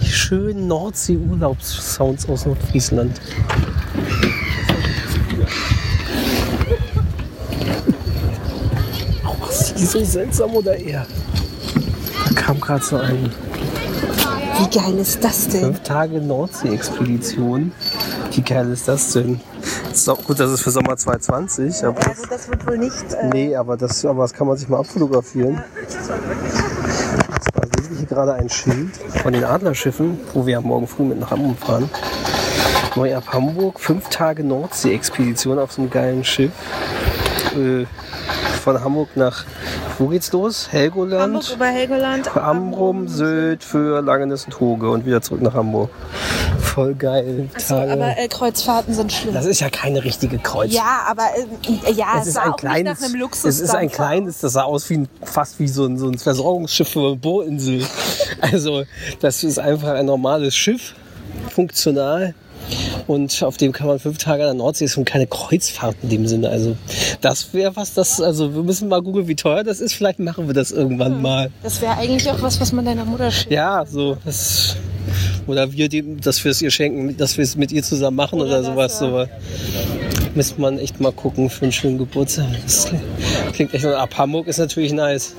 Die 0.03 0.11
schönen 0.13 0.67
Nordsee-Urlaubssounds 0.67 2.29
aus 2.29 2.45
Nordfriesland. 2.47 3.19
Oh, 9.25 9.35
was 9.41 9.61
ist 9.61 9.68
die 9.68 9.68
so 9.87 10.05
seltsam 10.05 10.55
oder 10.55 10.77
eher? 10.77 11.07
Da 12.29 12.35
kam 12.41 12.61
gerade 12.61 12.85
so 12.85 12.97
ein 12.97 13.31
Wie 14.59 14.79
geil 14.79 14.99
ist 14.99 15.23
das 15.25 15.49
denn? 15.49 15.61
fünf 15.61 15.83
Tage 15.83 16.21
Nordsee-Expedition. 16.21 17.73
Wie 18.33 18.43
geil 18.43 18.71
ist 18.73 18.89
das 18.89 19.13
denn? 19.13 19.41
So, 19.93 20.15
gut, 20.15 20.39
das 20.39 20.51
ist 20.53 20.61
für 20.63 20.71
Sommer 20.71 20.97
2020, 20.97 21.85
aber 21.85 22.07
Also 22.07 22.23
das 22.29 22.49
wird 22.49 22.67
wohl 22.67 22.79
nicht. 22.79 22.93
Äh, 23.21 23.29
Nee, 23.33 23.57
aber 23.57 23.77
das, 23.77 24.05
aber 24.05 24.23
das 24.23 24.33
kann 24.33 24.47
man 24.47 24.57
sich 24.57 24.69
mal 24.69 24.79
abfotografieren. 24.81 25.63
Zwar 25.89 26.17
sehe 27.67 27.93
ich 27.93 27.99
hier 27.99 28.07
gerade 28.07 28.35
ein 28.35 28.49
Schild 28.49 28.97
von 29.23 29.33
den 29.33 29.45
Adlerschiffen, 29.45 30.19
wo 30.35 30.47
wir 30.47 30.61
morgen 30.61 30.87
früh 30.87 31.05
mit 31.05 31.19
nach 31.19 31.31
Hamburg 31.31 31.59
fahren. 31.59 31.91
Neu 32.97 33.17
ab 33.17 33.25
Hamburg, 33.33 33.81
fünf 33.81 34.09
Tage 34.09 34.45
Nordsee-Expedition 34.45 35.59
auf 35.59 35.73
so 35.73 35.83
einem 35.83 35.91
geilen 35.91 36.25
Schiff. 36.25 36.53
Äh, 37.57 37.87
von 38.69 38.85
Hamburg 38.85 39.17
nach, 39.17 39.45
wo 39.99 40.09
geht's 40.09 40.31
los? 40.33 40.69
Helgoland? 40.71 41.23
Hamburg 41.23 41.51
über 41.55 41.67
Helgoland. 41.69 42.37
Amrum, 42.37 43.09
Sylt 43.09 43.65
für 43.65 44.03
Langenes 44.03 44.45
und 44.45 44.61
Hoge 44.61 44.91
und 44.91 45.07
wieder 45.07 45.23
zurück 45.23 45.41
nach 45.41 45.55
Hamburg. 45.55 45.89
Voll 46.61 46.95
geil. 46.95 47.49
Achso, 47.55 47.77
Tage. 47.77 47.93
aber 47.93 48.19
äh, 48.19 48.29
Kreuzfahrten 48.29 48.93
sind 48.93 49.11
schlimm. 49.11 49.33
das 49.33 49.47
ist 49.47 49.61
ja 49.61 49.71
keine 49.71 50.05
richtige 50.05 50.39
Kreuzfahrt. 50.39 50.71
ja, 50.73 51.07
aber 51.09 51.23
äh, 51.35 51.93
ja, 51.93 52.09
Es 52.17 52.23
es 52.23 52.27
ist 52.29 52.35
sah 52.35 52.43
ein 52.43 52.53
auch 52.53 52.57
kleines, 52.57 53.01
nach 53.01 53.07
einem 53.09 53.21
Luxus. 53.21 53.45
es 53.45 53.61
ist 53.61 53.75
ein 53.75 53.91
kleines, 53.91 54.41
das 54.41 54.53
sah 54.53 54.65
aus 54.65 54.91
wie 54.91 54.99
ein, 54.99 55.09
fast 55.23 55.59
wie 55.59 55.69
so 55.69 55.87
ein, 55.87 55.97
so 55.97 56.07
ein 56.09 56.19
Versorgungsschiff 56.19 56.89
für 56.91 57.07
eine 57.07 57.17
Bohrinsel. 57.17 57.83
Also 58.41 58.85
das 59.21 59.43
ist 59.43 59.59
einfach 59.59 59.95
ein 59.95 60.07
normales 60.07 60.55
Schiff, 60.55 60.95
funktional. 61.51 62.35
Und 63.09 63.43
auf 63.43 63.57
dem 63.57 63.73
kann 63.73 63.87
man 63.87 63.99
fünf 63.99 64.19
Tage 64.19 64.43
an 64.43 64.49
der 64.49 64.55
Nordsee 64.55 64.85
ist 64.85 64.99
und 64.99 65.07
keine 65.07 65.27
Kreuzfahrt 65.27 65.97
in 66.03 66.11
dem 66.11 66.27
Sinne. 66.27 66.51
Also 66.51 66.77
das 67.23 67.55
wäre 67.55 67.75
was, 67.75 67.95
das, 67.95 68.21
also 68.21 68.55
wir 68.55 68.63
müssen 68.63 68.89
mal 68.89 69.01
googeln, 69.01 69.27
wie 69.29 69.35
teuer 69.35 69.65
das 69.65 69.81
ist. 69.81 69.95
Vielleicht 69.95 70.19
machen 70.19 70.47
wir 70.47 70.55
das 70.55 70.71
irgendwann 70.71 71.23
mal. 71.23 71.51
Das 71.63 71.81
wäre 71.81 71.97
eigentlich 71.97 72.31
auch 72.31 72.43
was, 72.43 72.61
was 72.61 72.71
man 72.73 72.85
deiner 72.85 73.07
Mutter 73.07 73.31
schickt. 73.31 73.51
Ja, 73.51 73.87
so. 73.87 74.19
Das, 74.27 74.77
oder 75.47 75.73
wir, 75.73 75.89
dem, 75.89 76.21
dass 76.21 76.45
wir 76.45 76.51
es 76.51 76.61
ihr 76.61 76.71
schenken, 76.71 77.17
dass 77.17 77.39
wir 77.39 77.45
es 77.45 77.57
mit 77.57 77.73
ihr 77.73 77.83
zusammen 77.83 78.17
machen 78.19 78.43
oder, 78.43 78.63
das, 78.63 78.67
sowas. 78.67 79.01
ja. 79.01 79.27
So. 79.27 80.08
Müsste 80.39 80.61
man 80.61 80.79
echt 80.79 81.01
mal 81.01 81.11
gucken 81.11 81.51
für 81.51 81.63
einen 81.65 81.73
schönen 81.73 81.99
Geburtstag. 81.99 82.47
Das 82.63 82.87
klingt- 83.55 83.75
echt. 83.75 83.85
Ab 83.85 84.17
Hamburg 84.17 84.47
ist 84.47 84.59
natürlich 84.59 84.93
nice. 84.93 85.35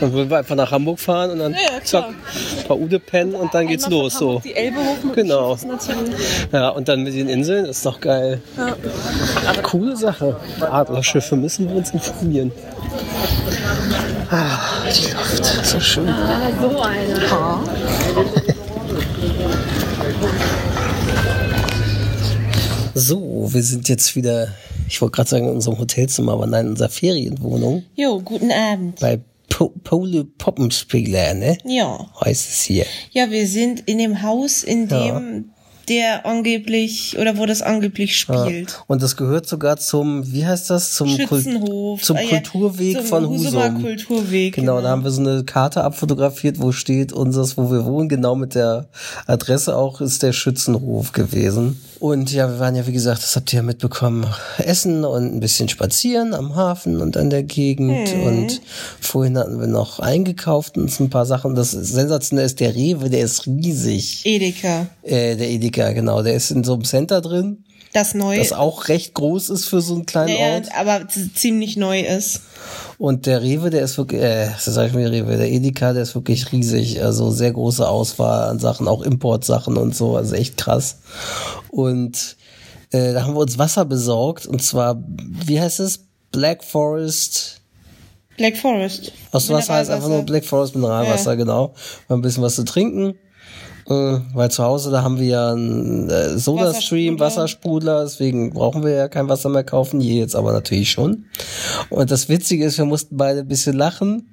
Dann 0.00 0.12
würden 0.12 0.30
wir 0.30 0.38
einfach 0.38 0.56
nach 0.56 0.72
Hamburg 0.72 0.98
fahren 0.98 1.30
und 1.30 1.38
dann 1.38 1.52
Ja, 1.52 1.58
ja, 1.78 1.84
zack, 1.84 2.06
bei 2.66 2.74
Ude 2.74 2.98
pennen 2.98 3.36
und 3.36 3.54
dann 3.54 3.68
geht's 3.68 3.84
Einmal 3.84 4.00
los. 4.00 4.14
So. 4.18 4.40
Die 4.44 4.52
Elbe 4.56 4.78
hoch 4.80 5.04
mit 5.04 5.14
Genau. 5.14 5.56
Ja, 6.50 6.70
und 6.70 6.88
dann 6.88 7.04
mit 7.04 7.14
den 7.14 7.28
Inseln 7.28 7.66
ist 7.66 7.86
doch 7.86 8.00
geil. 8.00 8.42
Coole 9.62 9.96
Sache. 9.96 10.34
Adlerschiffe 10.60 11.36
müssen 11.36 11.68
wir 11.68 11.76
uns 11.76 11.90
informieren. 11.92 12.50
Ah, 14.28 14.58
die 14.92 15.12
Luft. 15.12 15.66
So 15.66 15.78
schön. 15.78 16.12
So, 22.94 23.21
wir 23.52 23.62
sind 23.62 23.88
jetzt 23.88 24.14
wieder, 24.16 24.48
ich 24.88 25.00
wollte 25.00 25.16
gerade 25.16 25.30
sagen 25.30 25.48
in 25.48 25.54
unserem 25.54 25.78
Hotelzimmer, 25.78 26.32
aber 26.32 26.46
nein, 26.46 26.66
in 26.66 26.70
unserer 26.72 26.88
Ferienwohnung 26.90 27.84
Jo, 27.94 28.20
guten 28.20 28.50
Abend. 28.52 29.00
bei 29.00 29.20
po 29.48 29.68
Pole 29.84 30.24
Poppenspieler, 30.24 31.34
ne? 31.34 31.58
Ja. 31.64 32.06
Heißt 32.24 32.48
es 32.50 32.62
hier. 32.62 32.86
Ja, 33.10 33.30
wir 33.30 33.46
sind 33.46 33.80
in 33.80 33.98
dem 33.98 34.22
Haus, 34.22 34.62
in 34.62 34.88
dem 34.88 35.50
der 35.88 36.24
angeblich, 36.26 37.18
oder 37.18 37.36
wo 37.36 37.44
das 37.44 37.60
angeblich 37.60 38.24
Ja. 38.28 38.44
spielt. 38.46 38.82
Und 38.86 39.02
das 39.02 39.16
gehört 39.16 39.48
sogar 39.48 39.76
zum, 39.78 40.32
wie 40.32 40.46
heißt 40.46 40.70
das? 40.70 40.94
Zum, 40.94 41.08
Schützenhof. 41.08 42.00
zum 42.02 42.16
Ah, 42.16 42.20
ja, 42.20 42.28
Kulturweg 42.40 42.98
zum 42.98 43.06
von 43.06 43.28
Husumer 43.28 43.64
Husum. 43.70 43.82
Kulturweg. 43.82 44.54
Genau, 44.54 44.80
da 44.80 44.90
haben 44.90 45.02
wir 45.02 45.10
so 45.10 45.20
eine 45.20 45.42
Karte 45.44 45.82
abfotografiert, 45.82 46.60
wo 46.62 46.70
steht 46.70 47.12
unseres, 47.12 47.56
wo 47.56 47.70
wir 47.70 47.84
wohnen, 47.84 48.08
genau 48.08 48.36
mit 48.36 48.54
der 48.54 48.86
Adresse 49.26 49.76
auch 49.76 50.00
ist 50.00 50.22
der 50.22 50.32
Schützenhof 50.32 51.10
gewesen. 51.12 51.82
Und 52.02 52.32
ja, 52.32 52.48
wir 52.48 52.58
waren 52.58 52.74
ja, 52.74 52.84
wie 52.88 52.92
gesagt, 52.92 53.22
das 53.22 53.36
habt 53.36 53.52
ihr 53.52 53.58
ja 53.58 53.62
mitbekommen, 53.62 54.26
essen 54.58 55.04
und 55.04 55.36
ein 55.36 55.38
bisschen 55.38 55.68
spazieren 55.68 56.34
am 56.34 56.56
Hafen 56.56 57.00
und 57.00 57.16
an 57.16 57.30
der 57.30 57.44
Gegend. 57.44 58.12
Und 58.24 58.60
vorhin 59.00 59.38
hatten 59.38 59.60
wir 59.60 59.68
noch 59.68 60.00
eingekauft 60.00 60.76
und 60.76 60.82
uns 60.82 60.98
ein 60.98 61.10
paar 61.10 61.26
Sachen. 61.26 61.54
Das 61.54 61.70
Sensationelle 61.70 62.46
ist 62.46 62.58
der 62.58 62.74
Rewe, 62.74 63.08
der 63.08 63.20
ist 63.20 63.46
riesig. 63.46 64.22
Edeka. 64.26 64.88
Äh, 65.04 65.36
der 65.36 65.48
Edeka, 65.48 65.92
genau, 65.92 66.24
der 66.24 66.34
ist 66.34 66.50
in 66.50 66.64
so 66.64 66.72
einem 66.74 66.82
Center 66.82 67.20
drin, 67.20 67.62
Das 67.92 68.14
neue. 68.14 68.38
das 68.38 68.52
auch 68.52 68.88
recht 68.88 69.14
groß 69.14 69.50
ist 69.50 69.66
für 69.66 69.82
so 69.82 69.94
einen 69.94 70.06
kleinen 70.06 70.28
der, 70.36 70.54
Ort. 70.54 70.68
aber 70.74 71.06
ziemlich 71.08 71.76
neu 71.76 72.00
ist. 72.00 72.40
Und 72.96 73.26
der 73.26 73.42
Rewe, 73.42 73.68
der 73.68 73.82
ist 73.82 73.98
wirklich, 73.98 74.22
äh, 74.22 74.46
das 74.46 74.64
sag 74.64 74.86
ich 74.86 74.92
mir 74.94 75.10
Rewe, 75.10 75.36
der 75.36 75.50
Edeka, 75.50 75.92
der 75.92 76.04
ist 76.04 76.14
wirklich 76.14 76.52
riesig. 76.52 77.02
Also 77.02 77.30
sehr 77.30 77.52
große 77.52 77.86
Auswahl 77.86 78.48
an 78.48 78.58
Sachen, 78.58 78.88
auch 78.88 79.02
Importsachen 79.02 79.76
und 79.76 79.94
so, 79.94 80.16
also 80.16 80.34
echt 80.34 80.56
krass. 80.56 80.98
Und 81.68 82.36
äh, 82.92 83.12
da 83.12 83.24
haben 83.24 83.34
wir 83.34 83.40
uns 83.40 83.58
Wasser 83.58 83.84
besorgt 83.84 84.46
und 84.46 84.62
zwar, 84.62 85.02
wie 85.46 85.60
heißt 85.60 85.80
es? 85.80 86.06
Black 86.30 86.64
Forest. 86.64 87.60
Black 88.38 88.56
Forest. 88.56 89.12
Aus 89.32 89.50
Wasser 89.50 89.74
heißt 89.74 89.90
einfach 89.90 90.08
nur 90.08 90.22
Black 90.22 90.44
Forest 90.46 90.74
Mineralwasser, 90.74 91.36
genau. 91.36 91.74
Mal 92.08 92.16
ein 92.16 92.22
bisschen 92.22 92.42
was 92.42 92.54
zu 92.54 92.64
trinken. 92.64 93.18
Äh, 93.88 94.18
weil 94.34 94.50
zu 94.50 94.62
Hause, 94.62 94.90
da 94.90 95.02
haben 95.02 95.18
wir 95.18 95.26
ja 95.26 95.52
einen 95.52 96.08
äh, 96.08 96.38
Soda-Stream, 96.38 97.18
Wassersprudler. 97.18 97.20
Wassersprudler, 97.20 98.02
deswegen 98.04 98.50
brauchen 98.50 98.84
wir 98.84 98.92
ja 98.92 99.08
kein 99.08 99.28
Wasser 99.28 99.48
mehr 99.48 99.64
kaufen, 99.64 100.00
hier 100.00 100.16
jetzt 100.16 100.36
aber 100.36 100.52
natürlich 100.52 100.90
schon. 100.90 101.26
Und 101.90 102.10
das 102.10 102.28
Witzige 102.28 102.64
ist, 102.64 102.78
wir 102.78 102.84
mussten 102.84 103.16
beide 103.16 103.40
ein 103.40 103.48
bisschen 103.48 103.76
lachen 103.76 104.28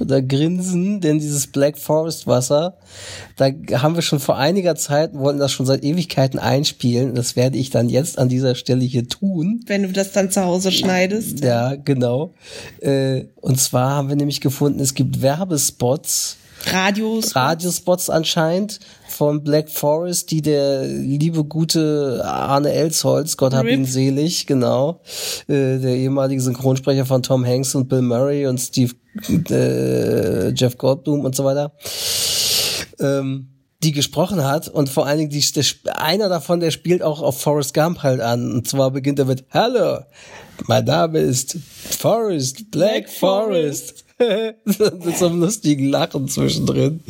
oder 0.00 0.22
grinsen, 0.22 1.00
denn 1.00 1.18
dieses 1.18 1.46
Black 1.46 1.78
Forest 1.78 2.26
Wasser, 2.26 2.78
da 3.36 3.50
haben 3.80 3.94
wir 3.94 4.02
schon 4.02 4.20
vor 4.20 4.36
einiger 4.36 4.74
Zeit, 4.74 5.14
wollten 5.14 5.38
das 5.38 5.52
schon 5.52 5.66
seit 5.66 5.84
Ewigkeiten 5.84 6.38
einspielen. 6.38 7.14
Das 7.14 7.36
werde 7.36 7.58
ich 7.58 7.70
dann 7.70 7.88
jetzt 7.88 8.18
an 8.18 8.28
dieser 8.28 8.54
Stelle 8.54 8.84
hier 8.84 9.08
tun. 9.08 9.64
Wenn 9.66 9.82
du 9.82 9.92
das 9.92 10.12
dann 10.12 10.30
zu 10.30 10.44
Hause 10.44 10.72
schneidest. 10.72 11.44
Ja, 11.44 11.76
genau. 11.76 12.32
Äh, 12.80 13.26
und 13.40 13.60
zwar 13.60 13.90
haben 13.90 14.08
wir 14.08 14.16
nämlich 14.16 14.40
gefunden, 14.40 14.80
es 14.80 14.94
gibt 14.94 15.22
Werbespots, 15.22 16.38
Radios. 16.72 17.34
Radiospots 17.34 18.10
anscheinend 18.10 18.80
von 19.08 19.42
Black 19.42 19.70
Forest, 19.70 20.30
die 20.30 20.42
der 20.42 20.86
liebe 20.86 21.44
gute 21.44 22.22
Arne 22.24 22.72
Elsholz, 22.72 23.36
Gott 23.36 23.54
hab 23.54 23.64
Rip. 23.64 23.72
ihn 23.72 23.84
selig, 23.84 24.46
genau, 24.46 25.00
äh, 25.48 25.78
der 25.78 25.96
ehemalige 25.96 26.40
Synchronsprecher 26.40 27.06
von 27.06 27.22
Tom 27.22 27.44
Hanks 27.44 27.74
und 27.74 27.88
Bill 27.88 28.02
Murray 28.02 28.46
und 28.46 28.58
Steve, 28.58 28.94
äh, 29.50 30.50
Jeff 30.50 30.78
Goldblum 30.78 31.24
und 31.24 31.34
so 31.34 31.44
weiter. 31.44 31.72
Ähm, 33.00 33.48
die 33.82 33.92
gesprochen 33.92 34.44
hat 34.44 34.68
und 34.68 34.88
vor 34.88 35.06
allen 35.06 35.18
Dingen 35.18 35.30
die, 35.30 35.44
der, 35.52 36.00
einer 36.00 36.28
davon, 36.28 36.60
der 36.60 36.70
spielt 36.70 37.02
auch 37.02 37.20
auf 37.20 37.40
Forrest 37.40 37.74
Gump 37.74 38.02
halt 38.02 38.20
an 38.20 38.50
und 38.50 38.66
zwar 38.66 38.90
beginnt 38.90 39.18
er 39.18 39.26
mit 39.26 39.44
Hallo, 39.50 40.00
mein 40.66 40.84
Name 40.84 41.18
ist 41.18 41.58
Forrest, 41.98 42.70
Black 42.70 43.10
Forest. 43.10 44.03
mit 45.04 45.18
so 45.18 45.26
einem 45.26 45.40
lustigen 45.40 45.88
Lachen 45.88 46.28
zwischendrin. 46.28 47.00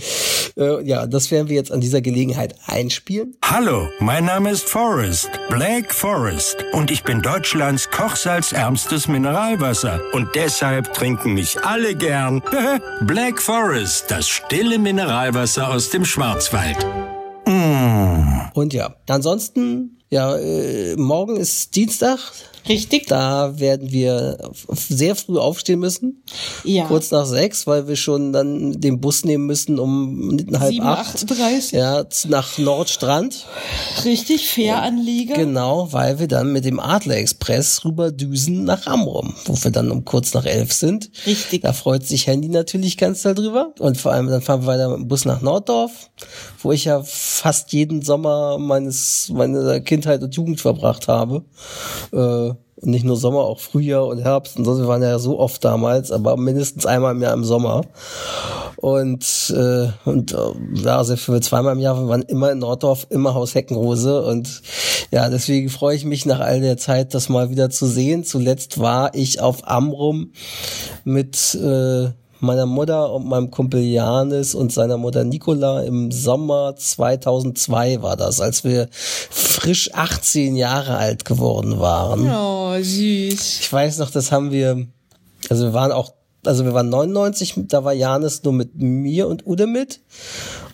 Äh, 0.56 0.82
ja, 0.84 1.06
das 1.06 1.30
werden 1.30 1.48
wir 1.48 1.56
jetzt 1.56 1.72
an 1.72 1.80
dieser 1.80 2.00
Gelegenheit 2.00 2.54
einspielen. 2.66 3.36
Hallo, 3.44 3.88
mein 4.00 4.24
Name 4.24 4.50
ist 4.50 4.68
Forrest, 4.68 5.28
Black 5.50 5.92
Forest. 5.92 6.64
Und 6.72 6.90
ich 6.90 7.02
bin 7.02 7.20
Deutschlands 7.20 7.90
kochsalzärmstes 7.90 9.08
Mineralwasser. 9.08 10.00
Und 10.12 10.28
deshalb 10.34 10.94
trinken 10.94 11.34
mich 11.34 11.62
alle 11.62 11.94
gern. 11.94 12.42
Black 13.02 13.40
Forest, 13.40 14.10
das 14.10 14.28
stille 14.28 14.78
Mineralwasser 14.78 15.70
aus 15.70 15.90
dem 15.90 16.04
Schwarzwald. 16.04 16.78
Und 18.54 18.72
ja, 18.72 18.94
ansonsten, 19.08 19.98
ja, 20.08 20.36
äh, 20.36 20.96
morgen 20.96 21.36
ist 21.36 21.76
Dienstag. 21.76 22.18
Richtig. 22.68 23.06
Da 23.06 23.58
werden 23.58 23.92
wir 23.92 24.38
sehr 24.70 25.16
früh 25.16 25.38
aufstehen 25.38 25.80
müssen. 25.80 26.22
Ja. 26.64 26.86
Kurz 26.86 27.10
nach 27.10 27.26
sechs, 27.26 27.66
weil 27.66 27.88
wir 27.88 27.96
schon 27.96 28.32
dann 28.32 28.80
den 28.80 29.00
Bus 29.00 29.24
nehmen 29.24 29.46
müssen 29.46 29.78
um 29.78 30.38
halb 30.54 30.72
Sieben, 30.72 30.86
acht. 30.86 31.16
8.30. 31.16 31.76
Ja, 31.76 32.04
nach 32.28 32.58
Nordstrand. 32.58 33.46
Richtig, 34.04 34.48
Fähranlieger. 34.48 35.34
Genau, 35.34 35.92
weil 35.92 36.18
wir 36.18 36.28
dann 36.28 36.52
mit 36.52 36.64
dem 36.64 36.80
Adler 36.80 37.16
Express 37.16 37.84
rüberdüsen 37.84 38.64
nach 38.64 38.86
Amrum, 38.86 39.34
wo 39.44 39.54
wir 39.62 39.70
dann 39.70 39.90
um 39.90 40.04
kurz 40.04 40.32
nach 40.32 40.46
elf 40.46 40.72
sind. 40.72 41.10
Richtig. 41.26 41.62
Da 41.62 41.72
freut 41.72 42.06
sich 42.06 42.26
Handy 42.26 42.48
natürlich 42.48 42.96
ganz 42.96 43.22
doll 43.22 43.34
drüber. 43.34 43.74
Und 43.78 43.98
vor 43.98 44.12
allem 44.12 44.28
dann 44.28 44.42
fahren 44.42 44.62
wir 44.62 44.66
weiter 44.68 44.88
mit 44.88 45.00
dem 45.00 45.08
Bus 45.08 45.24
nach 45.24 45.42
Norddorf, 45.42 46.10
wo 46.62 46.72
ich 46.72 46.86
ja 46.86 47.02
fast 47.04 47.72
jeden 47.72 48.02
Sommer 48.02 48.58
meines 48.58 49.28
meiner 49.30 49.80
Kindheit 49.80 50.22
und 50.22 50.34
Jugend 50.34 50.60
verbracht 50.60 51.08
habe. 51.08 51.44
Äh, 52.12 52.53
und 52.84 52.90
nicht 52.90 53.04
nur 53.04 53.16
Sommer, 53.16 53.40
auch 53.40 53.60
Frühjahr 53.60 54.06
und 54.06 54.18
Herbst 54.18 54.58
und 54.58 54.64
so. 54.64 54.78
Wir 54.78 54.86
waren 54.86 55.02
ja 55.02 55.18
so 55.18 55.38
oft 55.38 55.64
damals, 55.64 56.12
aber 56.12 56.36
mindestens 56.36 56.84
einmal 56.84 57.14
im 57.14 57.22
Jahr 57.22 57.32
im 57.32 57.44
Sommer. 57.44 57.82
Und, 58.76 59.54
äh, 59.56 59.88
und 60.04 60.32
äh, 60.32 60.82
ja, 60.82 60.98
also 60.98 61.16
für 61.16 61.40
zweimal 61.40 61.74
im 61.74 61.80
Jahr, 61.80 61.98
wir 61.98 62.08
waren 62.08 62.22
immer 62.22 62.52
in 62.52 62.58
Norddorf, 62.58 63.06
immer 63.08 63.34
Haus 63.34 63.54
Heckenrose. 63.54 64.22
Und 64.22 64.60
ja, 65.10 65.30
deswegen 65.30 65.70
freue 65.70 65.96
ich 65.96 66.04
mich 66.04 66.26
nach 66.26 66.40
all 66.40 66.60
der 66.60 66.76
Zeit, 66.76 67.14
das 67.14 67.30
mal 67.30 67.48
wieder 67.48 67.70
zu 67.70 67.86
sehen. 67.86 68.24
Zuletzt 68.24 68.78
war 68.78 69.14
ich 69.14 69.40
auf 69.40 69.66
Amrum 69.66 70.32
mit 71.04 71.54
äh, 71.54 72.10
meiner 72.44 72.66
Mutter 72.66 73.12
und 73.12 73.26
meinem 73.26 73.50
Kumpel 73.50 73.80
Janis 73.80 74.54
und 74.54 74.72
seiner 74.72 74.96
Mutter 74.96 75.24
Nicola 75.24 75.82
im 75.82 76.10
Sommer 76.10 76.76
2002 76.76 78.02
war 78.02 78.16
das, 78.16 78.40
als 78.40 78.64
wir 78.64 78.88
frisch 78.90 79.92
18 79.92 80.56
Jahre 80.56 80.96
alt 80.96 81.24
geworden 81.24 81.80
waren. 81.80 82.28
Oh, 82.28 82.74
süß. 82.76 83.60
Ich 83.60 83.72
weiß 83.72 83.98
noch, 83.98 84.10
das 84.10 84.32
haben 84.32 84.50
wir, 84.50 84.86
also 85.50 85.66
wir 85.66 85.72
waren 85.72 85.92
auch, 85.92 86.14
also 86.44 86.64
wir 86.64 86.74
waren 86.74 86.88
99, 86.90 87.54
da 87.68 87.84
war 87.84 87.92
Janis 87.92 88.42
nur 88.42 88.52
mit 88.52 88.76
mir 88.76 89.28
und 89.28 89.46
Ude 89.46 89.66
mit. 89.66 90.00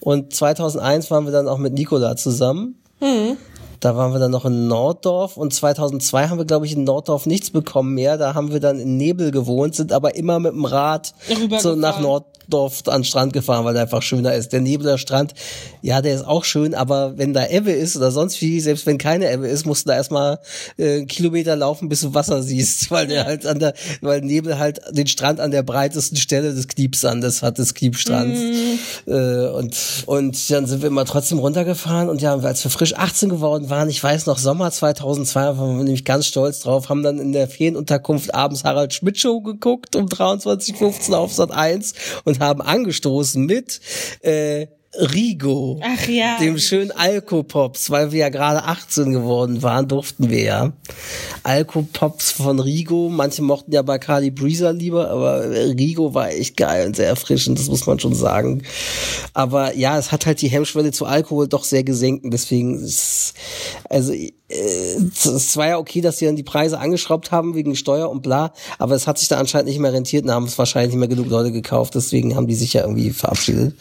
Und 0.00 0.34
2001 0.34 1.10
waren 1.10 1.24
wir 1.24 1.32
dann 1.32 1.48
auch 1.48 1.58
mit 1.58 1.74
Nicola 1.74 2.16
zusammen. 2.16 2.82
Da 3.80 3.96
waren 3.96 4.12
wir 4.12 4.18
dann 4.18 4.30
noch 4.30 4.44
in 4.44 4.68
Norddorf 4.68 5.38
und 5.38 5.54
2002 5.54 6.28
haben 6.28 6.38
wir, 6.38 6.44
glaube 6.44 6.66
ich, 6.66 6.74
in 6.74 6.84
Norddorf 6.84 7.24
nichts 7.24 7.50
bekommen 7.50 7.94
mehr. 7.94 8.18
Da 8.18 8.34
haben 8.34 8.52
wir 8.52 8.60
dann 8.60 8.78
in 8.78 8.98
Nebel 8.98 9.30
gewohnt, 9.30 9.74
sind 9.74 9.92
aber 9.92 10.16
immer 10.16 10.38
mit 10.38 10.52
dem 10.52 10.66
Rad 10.66 11.14
so 11.58 11.74
nach 11.74 11.98
Rübergefahren. 11.98 12.39
Norddorf 12.50 12.82
an 12.86 13.00
den 13.00 13.04
Strand 13.04 13.32
gefahren, 13.32 13.64
weil 13.64 13.74
der 13.74 13.82
einfach 13.84 14.02
schöner 14.02 14.34
ist. 14.34 14.52
Der 14.52 14.60
Nebeler 14.60 14.98
Strand, 14.98 15.34
ja, 15.82 16.02
der 16.02 16.14
ist 16.14 16.26
auch 16.26 16.44
schön, 16.44 16.74
aber 16.74 17.16
wenn 17.16 17.32
da 17.32 17.46
Ebbe 17.46 17.70
ist 17.70 17.96
oder 17.96 18.10
sonst 18.10 18.40
wie, 18.40 18.60
selbst 18.60 18.86
wenn 18.86 18.98
keine 18.98 19.32
Ebbe 19.32 19.48
ist, 19.48 19.66
musst 19.66 19.86
du 19.86 19.90
da 19.90 19.96
erstmal 19.96 20.40
äh, 20.76 20.98
einen 20.98 21.06
Kilometer 21.06 21.56
laufen, 21.56 21.88
bis 21.88 22.00
du 22.00 22.14
Wasser 22.14 22.42
siehst, 22.42 22.90
weil 22.90 23.06
der 23.06 23.24
halt 23.24 23.46
an 23.46 23.58
der, 23.58 23.74
weil 24.00 24.20
Nebel 24.20 24.58
halt 24.58 24.80
den 24.90 25.06
Strand 25.06 25.40
an 25.40 25.50
der 25.50 25.62
breitesten 25.62 26.16
Stelle 26.16 26.52
des 26.52 26.68
Kniepsandes 26.68 27.42
hat, 27.42 27.58
des 27.58 27.74
Kniepstrands. 27.74 28.40
Äh, 29.06 29.48
und, 29.48 29.76
und 30.06 30.50
dann 30.50 30.66
sind 30.66 30.82
wir 30.82 30.88
immer 30.88 31.04
trotzdem 31.04 31.38
runtergefahren 31.38 32.08
und 32.08 32.20
ja, 32.22 32.36
als 32.36 32.64
wir 32.64 32.70
frisch 32.70 32.94
18 32.94 33.28
geworden 33.28 33.70
waren, 33.70 33.88
ich 33.88 34.02
weiß 34.02 34.26
noch, 34.26 34.38
Sommer 34.38 34.70
2002, 34.70 35.40
waren 35.40 35.76
wir 35.76 35.84
nämlich 35.84 36.04
ganz 36.04 36.26
stolz 36.26 36.60
drauf, 36.60 36.88
haben 36.88 37.02
dann 37.02 37.18
in 37.18 37.32
der 37.32 37.48
Ferienunterkunft 37.48 38.34
abends 38.34 38.64
Harald 38.64 38.92
Schmidt 38.92 39.18
Show 39.18 39.40
geguckt 39.40 39.96
um 39.96 40.06
23.15 40.06 41.14
auf 41.14 41.32
Sat 41.32 41.50
1 41.50 41.94
und 42.24 42.39
haben 42.40 42.60
angestoßen 42.60 43.44
mit 43.44 43.80
äh, 44.22 44.66
Rigo. 44.92 45.80
Ach 45.82 46.08
ja. 46.08 46.38
Dem 46.40 46.58
schönen 46.58 46.90
Alkopops, 46.90 47.90
weil 47.90 48.10
wir 48.10 48.20
ja 48.20 48.28
gerade 48.28 48.64
18 48.64 49.12
geworden 49.12 49.62
waren, 49.62 49.86
durften 49.86 50.30
wir 50.30 50.42
ja. 50.42 50.72
Alkopops 51.44 52.32
von 52.32 52.58
Rigo. 52.58 53.08
Manche 53.08 53.42
mochten 53.42 53.72
ja 53.72 53.82
Bacardi 53.82 54.30
Breezer 54.30 54.72
lieber, 54.72 55.08
aber 55.10 55.48
Rigo 55.48 56.12
war 56.12 56.30
echt 56.30 56.56
geil 56.56 56.86
und 56.86 56.96
sehr 56.96 57.06
erfrischend, 57.06 57.58
das 57.60 57.68
muss 57.68 57.86
man 57.86 58.00
schon 58.00 58.14
sagen. 58.14 58.64
Aber 59.32 59.76
ja, 59.76 59.96
es 59.96 60.10
hat 60.10 60.26
halt 60.26 60.42
die 60.42 60.48
Hemmschwelle 60.48 60.90
zu 60.90 61.06
Alkohol 61.06 61.46
doch 61.46 61.62
sehr 61.62 61.84
gesenkt. 61.84 62.24
und 62.24 62.32
Deswegen 62.32 62.82
ist, 62.82 63.34
also 63.88 64.12
es 64.50 65.56
war 65.56 65.68
ja 65.68 65.78
okay, 65.78 66.00
dass 66.00 66.18
sie 66.18 66.26
dann 66.26 66.36
die 66.36 66.42
Preise 66.42 66.78
angeschraubt 66.78 67.30
haben 67.30 67.54
wegen 67.54 67.76
Steuer 67.76 68.10
und 68.10 68.22
bla, 68.22 68.52
aber 68.78 68.94
es 68.94 69.06
hat 69.06 69.18
sich 69.18 69.28
da 69.28 69.38
anscheinend 69.38 69.68
nicht 69.68 69.78
mehr 69.78 69.92
rentiert 69.92 70.24
und 70.24 70.32
haben 70.32 70.46
es 70.46 70.58
wahrscheinlich 70.58 70.92
nicht 70.92 70.98
mehr 70.98 71.08
genug 71.08 71.28
Leute 71.28 71.52
gekauft, 71.52 71.94
deswegen 71.94 72.34
haben 72.34 72.46
die 72.46 72.54
sich 72.54 72.72
ja 72.72 72.82
irgendwie 72.82 73.10
verabschiedet. 73.10 73.74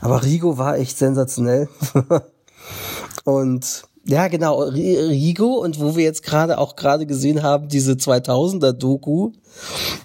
Aber 0.00 0.22
Rigo 0.22 0.58
war 0.58 0.78
echt 0.78 0.96
sensationell. 0.96 1.68
und 3.24 3.84
ja, 4.08 4.28
genau, 4.28 4.62
Rigo 4.62 5.54
und 5.54 5.80
wo 5.80 5.96
wir 5.96 6.04
jetzt 6.04 6.22
gerade 6.22 6.58
auch 6.58 6.76
gerade 6.76 7.06
gesehen 7.06 7.42
haben, 7.42 7.68
diese 7.68 7.94
2000er 7.94 8.72
Doku, 8.72 9.32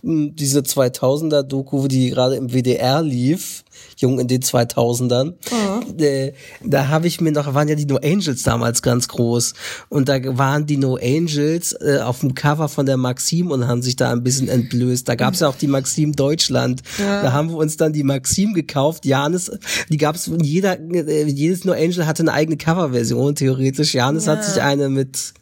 diese 0.01 0.61
2000er 0.61 1.43
Doku, 1.43 1.87
die 1.87 2.09
gerade 2.09 2.35
im 2.35 2.51
WDR 2.51 3.03
lief, 3.03 3.63
Jung 3.97 4.19
in 4.19 4.27
den 4.27 4.41
2000ern. 4.41 5.33
Mhm. 5.51 5.99
Äh, 5.99 6.33
da 6.63 6.87
habe 6.87 7.07
ich 7.07 7.21
mir 7.21 7.31
noch, 7.31 7.53
waren 7.53 7.67
ja 7.67 7.75
die 7.75 7.85
No 7.85 7.97
Angels 7.97 8.43
damals 8.43 8.81
ganz 8.81 9.07
groß. 9.07 9.53
Und 9.89 10.09
da 10.09 10.19
waren 10.37 10.65
die 10.65 10.77
No 10.77 10.97
Angels 11.01 11.73
äh, 11.73 11.99
auf 12.01 12.19
dem 12.19 12.35
Cover 12.35 12.69
von 12.69 12.85
der 12.85 12.97
Maxim 12.97 13.51
und 13.51 13.67
haben 13.67 13.81
sich 13.81 13.95
da 13.95 14.11
ein 14.11 14.23
bisschen 14.23 14.47
entblößt. 14.47 15.07
Da 15.07 15.15
gab 15.15 15.33
es 15.33 15.41
ja 15.41 15.47
auch 15.47 15.55
die 15.55 15.67
Maxim 15.67 16.13
Deutschland. 16.15 16.81
Ja. 16.97 17.21
Da 17.23 17.33
haben 17.33 17.49
wir 17.49 17.57
uns 17.57 17.77
dann 17.77 17.93
die 17.93 18.03
Maxim 18.03 18.53
gekauft. 18.53 19.05
Janis, 19.05 19.51
die 19.89 19.97
gab 19.97 20.15
es, 20.15 20.29
jeder, 20.41 20.79
äh, 20.79 21.25
jedes 21.25 21.65
No 21.65 21.73
Angel 21.73 22.05
hatte 22.05 22.23
eine 22.23 22.33
eigene 22.33 22.57
Coverversion, 22.57 23.35
theoretisch. 23.35 23.93
Janis 23.93 24.25
ja. 24.25 24.33
hat 24.33 24.45
sich 24.45 24.61
eine 24.61 24.89
mit, 24.89 25.33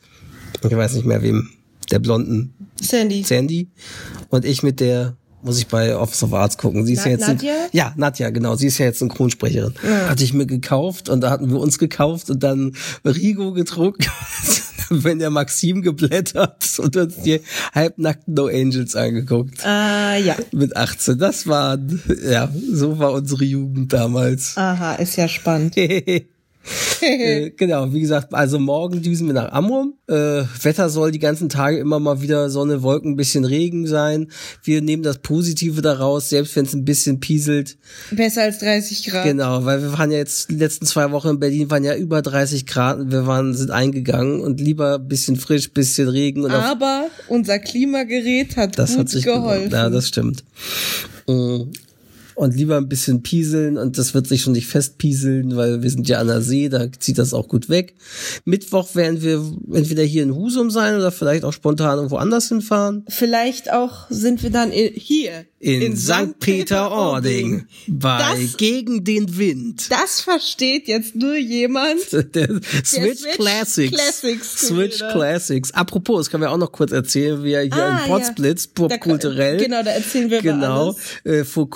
ich 0.63 0.75
weiß 0.75 0.93
nicht 0.93 1.05
mehr 1.05 1.21
wem, 1.21 1.49
der 1.91 1.99
blonden 1.99 2.53
Sandy. 2.81 3.23
Sandy. 3.23 3.67
Und 4.29 4.45
ich 4.45 4.63
mit 4.63 4.79
der 4.79 5.15
muss 5.41 5.57
ich 5.57 5.67
bei 5.67 5.95
Office 5.95 6.23
of 6.23 6.33
Arts 6.33 6.57
gucken. 6.57 6.85
Sie 6.85 6.93
ist 6.93 6.99
Na, 6.99 7.05
ja 7.05 7.11
jetzt 7.11 7.27
Nadja? 7.27 7.53
Ein, 7.53 7.69
ja, 7.71 7.93
Nadja, 7.95 8.29
genau. 8.29 8.55
Sie 8.55 8.67
ist 8.67 8.77
ja 8.77 8.85
jetzt 8.85 9.01
eine 9.01 9.09
Synchronsprecherin. 9.09 9.73
Ja. 9.83 10.09
Hatte 10.09 10.23
ich 10.23 10.33
mir 10.33 10.45
gekauft 10.45 11.09
und 11.09 11.21
da 11.21 11.29
hatten 11.29 11.49
wir 11.49 11.59
uns 11.59 11.79
gekauft 11.79 12.29
und 12.29 12.43
dann 12.43 12.73
Rigo 13.05 13.53
gedruckt, 13.53 14.09
wenn 14.89 15.19
der 15.19 15.29
Maxim 15.29 15.81
geblättert 15.81 16.79
und 16.79 16.95
uns 16.97 17.17
die 17.17 17.41
halbnackten 17.73 18.33
No 18.33 18.47
Angels 18.47 18.95
angeguckt. 18.95 19.59
Äh, 19.65 20.21
ja. 20.21 20.35
Mit 20.51 20.75
18. 20.75 21.17
Das 21.17 21.47
war, 21.47 21.77
ja, 22.23 22.51
so 22.71 22.99
war 22.99 23.13
unsere 23.13 23.45
Jugend 23.45 23.93
damals. 23.93 24.57
Aha, 24.57 24.95
ist 24.95 25.15
ja 25.15 25.27
spannend. 25.27 25.75
äh, 27.01 27.51
genau, 27.51 27.91
wie 27.93 28.01
gesagt, 28.01 28.33
also 28.33 28.59
morgen 28.59 29.01
düsen 29.01 29.27
wir 29.27 29.33
nach 29.33 29.51
Amrum. 29.51 29.95
Äh, 30.07 30.43
Wetter 30.61 30.89
soll 30.89 31.11
die 31.11 31.19
ganzen 31.19 31.49
Tage 31.49 31.77
immer 31.77 31.99
mal 31.99 32.21
wieder 32.21 32.49
Sonne, 32.49 32.83
Wolken, 32.83 33.13
ein 33.13 33.15
bisschen 33.15 33.45
Regen 33.45 33.87
sein. 33.87 34.31
Wir 34.63 34.81
nehmen 34.81 35.03
das 35.03 35.19
Positive 35.19 35.81
daraus, 35.81 36.29
selbst 36.29 36.55
wenn 36.55 36.65
es 36.65 36.73
ein 36.73 36.85
bisschen 36.85 37.19
pieselt. 37.19 37.77
Besser 38.11 38.43
als 38.43 38.59
30 38.59 39.05
Grad. 39.05 39.23
Genau, 39.23 39.65
weil 39.65 39.81
wir 39.81 39.97
waren 39.97 40.11
ja 40.11 40.17
jetzt 40.17 40.49
die 40.49 40.55
letzten 40.55 40.85
zwei 40.85 41.11
Wochen 41.11 41.29
in 41.29 41.39
Berlin, 41.39 41.69
waren 41.69 41.83
ja 41.83 41.95
über 41.95 42.21
30 42.21 42.65
Grad 42.65 42.99
und 42.99 43.11
wir 43.11 43.25
waren, 43.25 43.53
sind 43.53 43.71
eingegangen 43.71 44.41
und 44.41 44.59
lieber 44.59 44.95
ein 44.95 45.07
bisschen 45.07 45.35
frisch, 45.35 45.71
bisschen 45.71 46.07
Regen. 46.07 46.45
Und 46.45 46.51
Aber 46.51 47.07
unser 47.27 47.59
Klimagerät 47.59 48.57
hat 48.57 48.77
das 48.77 48.91
gut 48.91 48.99
hat 48.99 49.09
sich 49.09 49.25
geholfen. 49.25 49.71
Ja, 49.71 49.89
das 49.89 50.07
stimmt. 50.07 50.43
Und 52.39 52.55
lieber 52.55 52.77
ein 52.77 52.87
bisschen 52.87 53.21
pieseln 53.21 53.77
und 53.77 53.97
das 53.97 54.13
wird 54.13 54.25
sich 54.25 54.43
schon 54.43 54.53
nicht 54.53 54.67
festpieseln, 54.67 55.57
weil 55.57 55.83
wir 55.83 55.89
sind 55.89 56.07
ja 56.07 56.19
an 56.19 56.27
der 56.27 56.41
See, 56.41 56.69
da 56.69 56.89
zieht 56.89 57.17
das 57.17 57.33
auch 57.33 57.49
gut 57.49 57.67
weg. 57.67 57.95
Mittwoch 58.45 58.95
werden 58.95 59.21
wir 59.21 59.43
entweder 59.73 60.03
hier 60.03 60.23
in 60.23 60.33
Husum 60.33 60.71
sein 60.71 60.95
oder 60.95 61.11
vielleicht 61.11 61.43
auch 61.43 61.51
spontan 61.51 61.97
irgendwo 61.97 62.15
anders 62.15 62.47
hinfahren. 62.47 63.03
Vielleicht 63.09 63.73
auch 63.73 64.09
sind 64.09 64.41
wir 64.41 64.51
dann 64.51 64.71
hier 64.71 65.47
in, 65.59 65.81
in 65.81 65.97
St. 65.97 66.39
Peter-Ording 66.39 67.65
bei 67.87 68.17
das, 68.17 68.55
Gegen 68.55 69.03
den 69.03 69.37
Wind. 69.37 69.91
Das 69.91 70.21
versteht 70.21 70.87
jetzt 70.87 71.15
nur 71.15 71.35
jemand. 71.35 71.99
der 72.35 72.47
Switch, 72.85 73.19
Switch 73.19 73.35
Classics. 73.35 73.91
Classics 73.91 74.67
Switch 74.67 74.99
Classics. 74.99 75.71
Apropos, 75.73 76.19
das 76.19 76.29
können 76.29 76.43
wir 76.43 76.51
auch 76.51 76.57
noch 76.57 76.71
kurz 76.71 76.93
erzählen, 76.93 77.43
wir 77.43 77.59
hier 77.59 77.73
ah, 77.75 78.03
in 78.03 78.07
Potsblitz, 78.09 78.65
ja. 78.65 78.87
popkulturell. 78.87 79.57
Genau, 79.57 79.83
da 79.83 79.91
erzählen 79.91 80.29
wir 80.29 80.41
Genau, 80.41 80.95
äh, 81.25 81.43
vor 81.43 81.69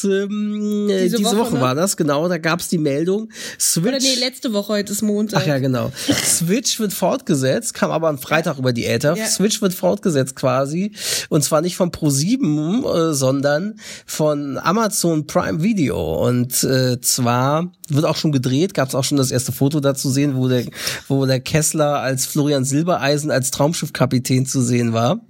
kurzem, 0.00 0.88
äh, 0.88 1.04
diese, 1.04 1.16
diese, 1.18 1.30
Woche, 1.30 1.38
Woche 1.38 1.54
ne? 1.54 1.60
war 1.60 1.74
das, 1.74 1.96
genau, 1.96 2.28
da 2.28 2.38
gab's 2.38 2.68
die 2.68 2.78
Meldung. 2.78 3.28
Switch. 3.58 3.88
Oder 3.88 3.98
nee, 3.98 4.14
letzte 4.18 4.52
Woche, 4.52 4.74
heute 4.74 4.92
ist 4.92 5.02
Montag. 5.02 5.42
Ach 5.42 5.46
ja, 5.46 5.58
genau. 5.58 5.92
Switch 6.24 6.78
wird 6.80 6.92
fortgesetzt, 6.92 7.74
kam 7.74 7.90
aber 7.90 8.08
am 8.08 8.18
Freitag 8.18 8.58
über 8.58 8.72
die 8.72 8.86
Äther. 8.86 9.16
Ja. 9.16 9.26
Switch 9.26 9.60
wird 9.62 9.74
fortgesetzt 9.74 10.36
quasi. 10.36 10.92
Und 11.28 11.42
zwar 11.44 11.60
nicht 11.60 11.76
von 11.76 11.90
Pro7, 11.90 13.10
äh, 13.10 13.14
sondern 13.14 13.74
von 14.06 14.58
Amazon 14.58 15.26
Prime 15.26 15.62
Video. 15.62 16.26
Und 16.26 16.62
äh, 16.64 17.00
zwar 17.00 17.70
wird 17.88 18.04
auch 18.04 18.16
schon 18.16 18.32
gedreht, 18.32 18.74
gab 18.74 18.88
es 18.88 18.94
auch 18.94 19.04
schon 19.04 19.18
das 19.18 19.30
erste 19.30 19.52
Foto 19.52 19.80
dazu 19.80 20.10
sehen, 20.10 20.36
wo 20.36 20.48
der, 20.48 20.64
wo 21.08 21.26
der 21.26 21.40
Kessler 21.40 22.00
als 22.00 22.26
Florian 22.26 22.64
Silbereisen 22.64 23.30
als 23.30 23.50
Traumschiffkapitän 23.50 24.46
zu 24.46 24.62
sehen 24.62 24.92
war. 24.92 25.20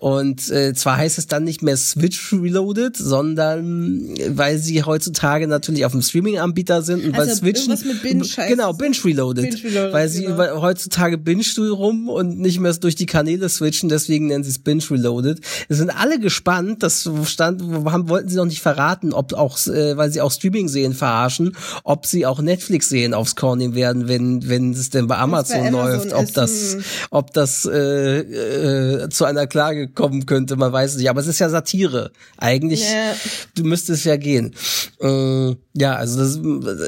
Und 0.00 0.50
äh, 0.50 0.74
zwar 0.74 0.96
heißt 0.96 1.18
es 1.18 1.26
dann 1.26 1.44
nicht 1.44 1.62
mehr 1.62 1.76
Switch 1.76 2.32
Reloaded, 2.32 2.96
sondern 2.96 3.79
weil 4.28 4.58
sie 4.58 4.82
heutzutage 4.82 5.46
natürlich 5.46 5.84
auf 5.84 5.92
dem 5.92 6.02
Streaming-Anbieter 6.02 6.82
sind 6.82 7.04
und 7.04 7.14
also 7.14 7.28
weil 7.28 7.36
Switch 7.36 7.68
mit 7.68 8.02
Binge 8.02 8.24
genau 8.48 8.72
Binge 8.72 8.96
Reloaded, 9.04 9.50
Binge 9.50 9.64
Reloaded 9.64 9.92
weil 9.92 10.08
sie 10.08 10.24
genau. 10.24 10.62
heutzutage 10.62 11.18
Binge 11.18 11.44
rum 11.70 12.08
und 12.08 12.38
nicht 12.38 12.60
mehr 12.60 12.72
durch 12.74 12.94
die 12.94 13.06
Kanäle 13.06 13.48
switchen, 13.48 13.88
deswegen 13.88 14.28
nennen 14.28 14.44
sie 14.44 14.50
es 14.50 14.58
Binge 14.58 14.82
Reloaded. 14.90 15.40
Es 15.68 15.78
sind 15.78 15.90
alle 15.90 16.18
gespannt, 16.18 16.82
das 16.82 17.08
stand 17.24 17.62
haben 17.62 18.08
wollten 18.08 18.28
sie 18.28 18.36
noch 18.36 18.46
nicht 18.46 18.62
verraten, 18.62 19.12
ob 19.12 19.32
auch 19.32 19.58
äh, 19.66 19.96
weil 19.96 20.10
sie 20.10 20.20
auch 20.20 20.32
Streaming 20.32 20.68
sehen 20.68 20.94
verarschen, 20.94 21.56
ob 21.84 22.06
sie 22.06 22.26
auch 22.26 22.40
Netflix 22.40 22.88
sehen 22.88 23.14
aufs 23.14 23.36
Korn 23.36 23.58
nehmen 23.58 23.74
werden, 23.74 24.08
wenn 24.08 24.48
wenn 24.48 24.72
es 24.72 24.90
denn 24.90 25.06
bei 25.06 25.18
Amazon, 25.18 25.62
bei 25.62 25.68
Amazon 25.68 25.92
läuft, 25.92 26.12
ob 26.12 26.32
das 26.32 26.76
ob 27.10 27.32
das 27.32 27.64
äh, 27.64 28.20
äh, 28.20 29.08
zu 29.08 29.24
einer 29.24 29.46
Klage 29.46 29.88
kommen 29.88 30.26
könnte, 30.26 30.56
man 30.56 30.72
weiß 30.72 30.92
es 30.92 30.96
nicht. 30.98 31.10
Aber 31.10 31.20
es 31.20 31.26
ist 31.26 31.38
ja 31.38 31.48
Satire. 31.48 32.12
Eigentlich, 32.36 32.82
ja. 32.82 33.14
du 33.54 33.64
müsstest 33.70 34.04
ja 34.04 34.16
gehen. 34.16 34.54
Äh, 35.00 35.56
ja, 35.74 35.94
also 35.96 36.18
das, 36.18 36.36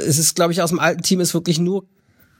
es 0.06 0.18
ist, 0.18 0.34
glaube 0.34 0.52
ich, 0.52 0.60
aus 0.60 0.70
dem 0.70 0.78
alten 0.78 1.02
Team 1.02 1.20
ist 1.20 1.32
wirklich 1.32 1.58
nur 1.58 1.86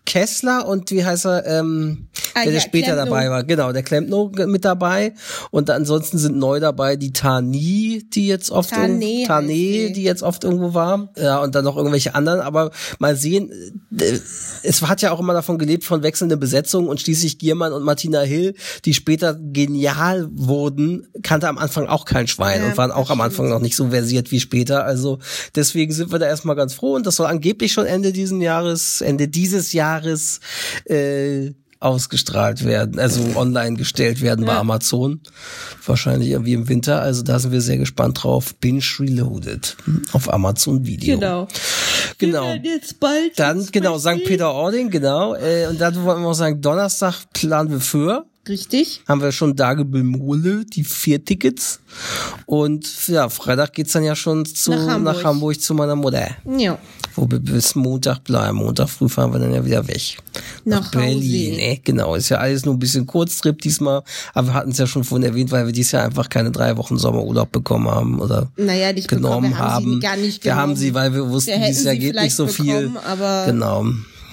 Kessler 0.05 0.67
und 0.67 0.91
wie 0.91 1.05
heißt 1.05 1.27
er, 1.27 1.47
ähm, 1.47 2.09
ah, 2.35 2.43
der, 2.43 2.53
der 2.53 2.61
später 2.61 2.93
Klempno. 2.93 3.05
dabei 3.05 3.31
war. 3.31 3.45
Genau, 3.45 3.73
der 3.73 3.83
Klempno 3.83 4.33
mit 4.47 4.65
dabei. 4.65 5.15
Und 5.51 5.71
ansonsten 5.71 6.19
sind 6.19 6.37
neu 6.37 6.59
dabei 6.59 6.97
die 6.97 7.13
Tani, 7.13 8.05
die 8.13 8.27
jetzt 8.27 8.51
oft 8.51 8.71
Tane, 8.71 9.25
Tane 9.27 9.93
die 9.93 10.03
jetzt 10.03 10.23
oft 10.23 10.43
irgendwo 10.43 10.75
war. 10.75 11.09
Ja, 11.17 11.41
und 11.41 11.55
dann 11.55 11.65
noch 11.65 11.77
irgendwelche 11.77 12.15
anderen. 12.17 12.41
Aber 12.41 12.73
mal 12.99 13.17
sehen, 13.17 13.53
äh, 13.97 14.19
es 14.65 14.83
hat 14.83 15.03
ja 15.03 15.13
auch 15.13 15.21
immer 15.21 15.35
davon 15.35 15.59
gelebt 15.59 15.85
von 15.85 16.03
wechselnden 16.03 16.41
Besetzungen 16.41 16.89
und 16.89 17.01
schließlich 17.01 17.39
Giermann 17.39 17.73
und 17.73 17.85
Martina 17.85 18.21
Hill, 18.23 18.55
die 18.85 18.95
später 18.95 19.35
genial 19.35 20.29
wurden, 20.33 21.07
kannte 21.23 21.49
am 21.49 21.59
Anfang 21.59 21.87
auch 21.87 22.05
kein 22.05 22.27
Schwein 22.27 22.61
ja, 22.61 22.69
und 22.69 22.77
waren 22.77 22.91
auch 22.91 23.11
am 23.11 23.21
Anfang 23.21 23.49
noch 23.49 23.61
nicht 23.61 23.77
so 23.77 23.91
versiert 23.91 24.33
wie 24.33 24.41
später. 24.41 24.85
Also 24.85 25.21
deswegen 25.55 25.93
sind 25.93 26.11
wir 26.11 26.19
da 26.19 26.27
erstmal 26.27 26.57
ganz 26.57 26.75
froh 26.75 26.95
und 26.95 27.07
das 27.07 27.17
soll 27.17 27.27
angeblich 27.27 27.73
schon 27.73 27.87
Ende 27.87 28.13
diesen 28.13 28.41
Jahres, 28.41 29.01
Ende 29.01 29.29
dieses 29.29 29.73
Jahres 29.73 29.92
Jahres 29.93 30.41
äh, 30.85 31.53
ausgestrahlt 31.81 32.65
werden, 32.65 33.01
also 33.01 33.37
online 33.37 33.77
gestellt 33.77 34.21
werden 34.21 34.47
ja. 34.47 34.53
bei 34.53 34.59
Amazon. 34.59 35.21
Wahrscheinlich 35.85 36.31
irgendwie 36.31 36.53
im 36.53 36.69
Winter. 36.69 37.03
Also 37.03 37.23
da 37.23 37.41
sind 37.41 37.51
wir 37.51 37.61
sehr 37.61 37.79
gespannt 37.79 38.23
drauf. 38.23 38.55
Binge 38.55 38.85
Reloaded 39.01 39.77
auf 40.13 40.33
Amazon 40.33 40.87
Video. 40.87 41.17
Genau. 41.17 41.49
Genau. 42.19 42.55
Jetzt 42.55 43.01
bald 43.01 43.37
dann, 43.37 43.67
genau, 43.73 43.99
St. 43.99 44.25
Peter-Ording, 44.25 44.91
genau. 44.91 45.35
Äh, 45.35 45.67
und 45.67 45.81
dann 45.81 45.95
wollen 46.05 46.23
wir 46.23 46.29
auch 46.29 46.35
sagen, 46.35 46.61
Donnerstag 46.61 47.25
planen 47.33 47.71
wir 47.71 47.81
für. 47.81 48.27
Richtig. 48.49 49.03
Haben 49.07 49.23
wir 49.23 49.31
schon 49.31 49.55
da 49.55 49.75
gebemole, 49.75 50.65
die 50.65 50.83
vier 50.83 51.25
Tickets. 51.25 51.81
Und 52.47 53.07
ja, 53.07 53.29
Freitag 53.29 53.73
geht's 53.73 53.93
dann 53.93 54.03
ja 54.03 54.17
schon 54.17 54.45
zu, 54.45 54.73
nach, 54.73 54.87
Hamburg. 54.89 55.17
nach 55.17 55.25
Hamburg 55.25 55.61
zu 55.61 55.75
meiner 55.75 55.95
Mutter. 55.95 56.29
Ja. 56.59 56.77
Wo 57.15 57.31
wir 57.31 57.39
bis 57.39 57.77
Montag 57.77 58.25
bleiben. 58.25 58.57
Montag 58.57 58.89
früh 58.89 59.09
fahren 59.09 59.33
wir 59.33 59.39
dann 59.39 59.55
ja 59.55 59.65
wieder 59.65 59.87
weg. 59.87 60.19
Nach, 60.65 60.81
nach 60.81 60.91
Berlin. 60.91 61.55
Ne? 61.55 61.81
Genau. 61.85 62.17
Ist 62.17 62.31
ja 62.31 62.39
alles 62.39 62.65
nur 62.65 62.75
ein 62.75 62.81
bisschen 62.81 63.07
Kurztrip 63.07 63.61
diesmal. 63.61 64.03
Aber 64.35 64.49
wir 64.49 64.55
hatten 64.55 64.73
es 64.73 64.79
ja 64.79 64.89
schon 64.89 65.05
vorhin 65.05 65.29
erwähnt, 65.29 65.53
weil 65.53 65.67
wir 65.67 65.73
dieses 65.73 65.93
Jahr 65.93 66.05
einfach 66.05 66.29
keine 66.29 66.51
drei 66.51 66.77
Wochen 66.77 66.99
Sommerurlaub 66.99 67.53
bekommen 67.53 67.89
haben 67.89 68.19
oder 68.19 68.51
naja, 68.57 68.93
genommen 68.93 69.51
bekommen. 69.51 69.51
Wir 69.51 69.59
haben. 69.59 69.73
haben. 69.73 69.93
Sie 69.93 70.01
gar 70.01 70.17
nicht 70.17 70.43
genommen. 70.43 70.59
Wir 70.59 70.63
haben 70.63 70.77
sie, 70.77 70.95
weil 70.95 71.15
wir 71.15 71.29
wussten, 71.29 71.63
dieses 71.65 71.85
Jahr 71.85 71.97
geht 71.97 72.17
nicht 72.17 72.35
so 72.35 72.49
viel. 72.49 72.91
Genau 73.47 73.87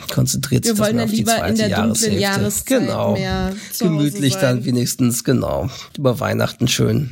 konzentriert 0.09 0.65
sich 0.65 0.73
Wir 0.73 0.83
wollen 0.83 0.97
das 0.97 1.07
dann 1.07 1.15
lieber 1.15 1.47
in 1.47 1.55
der 1.55 1.69
dunklen 1.69 2.19
Jahreszeit 2.19 2.65
genau. 2.65 3.13
mehr 3.13 3.55
Gemütlich 3.79 4.35
dann 4.35 4.65
wenigstens, 4.65 5.23
genau. 5.23 5.69
Über 5.97 6.19
Weihnachten 6.19 6.67
schön. 6.67 7.11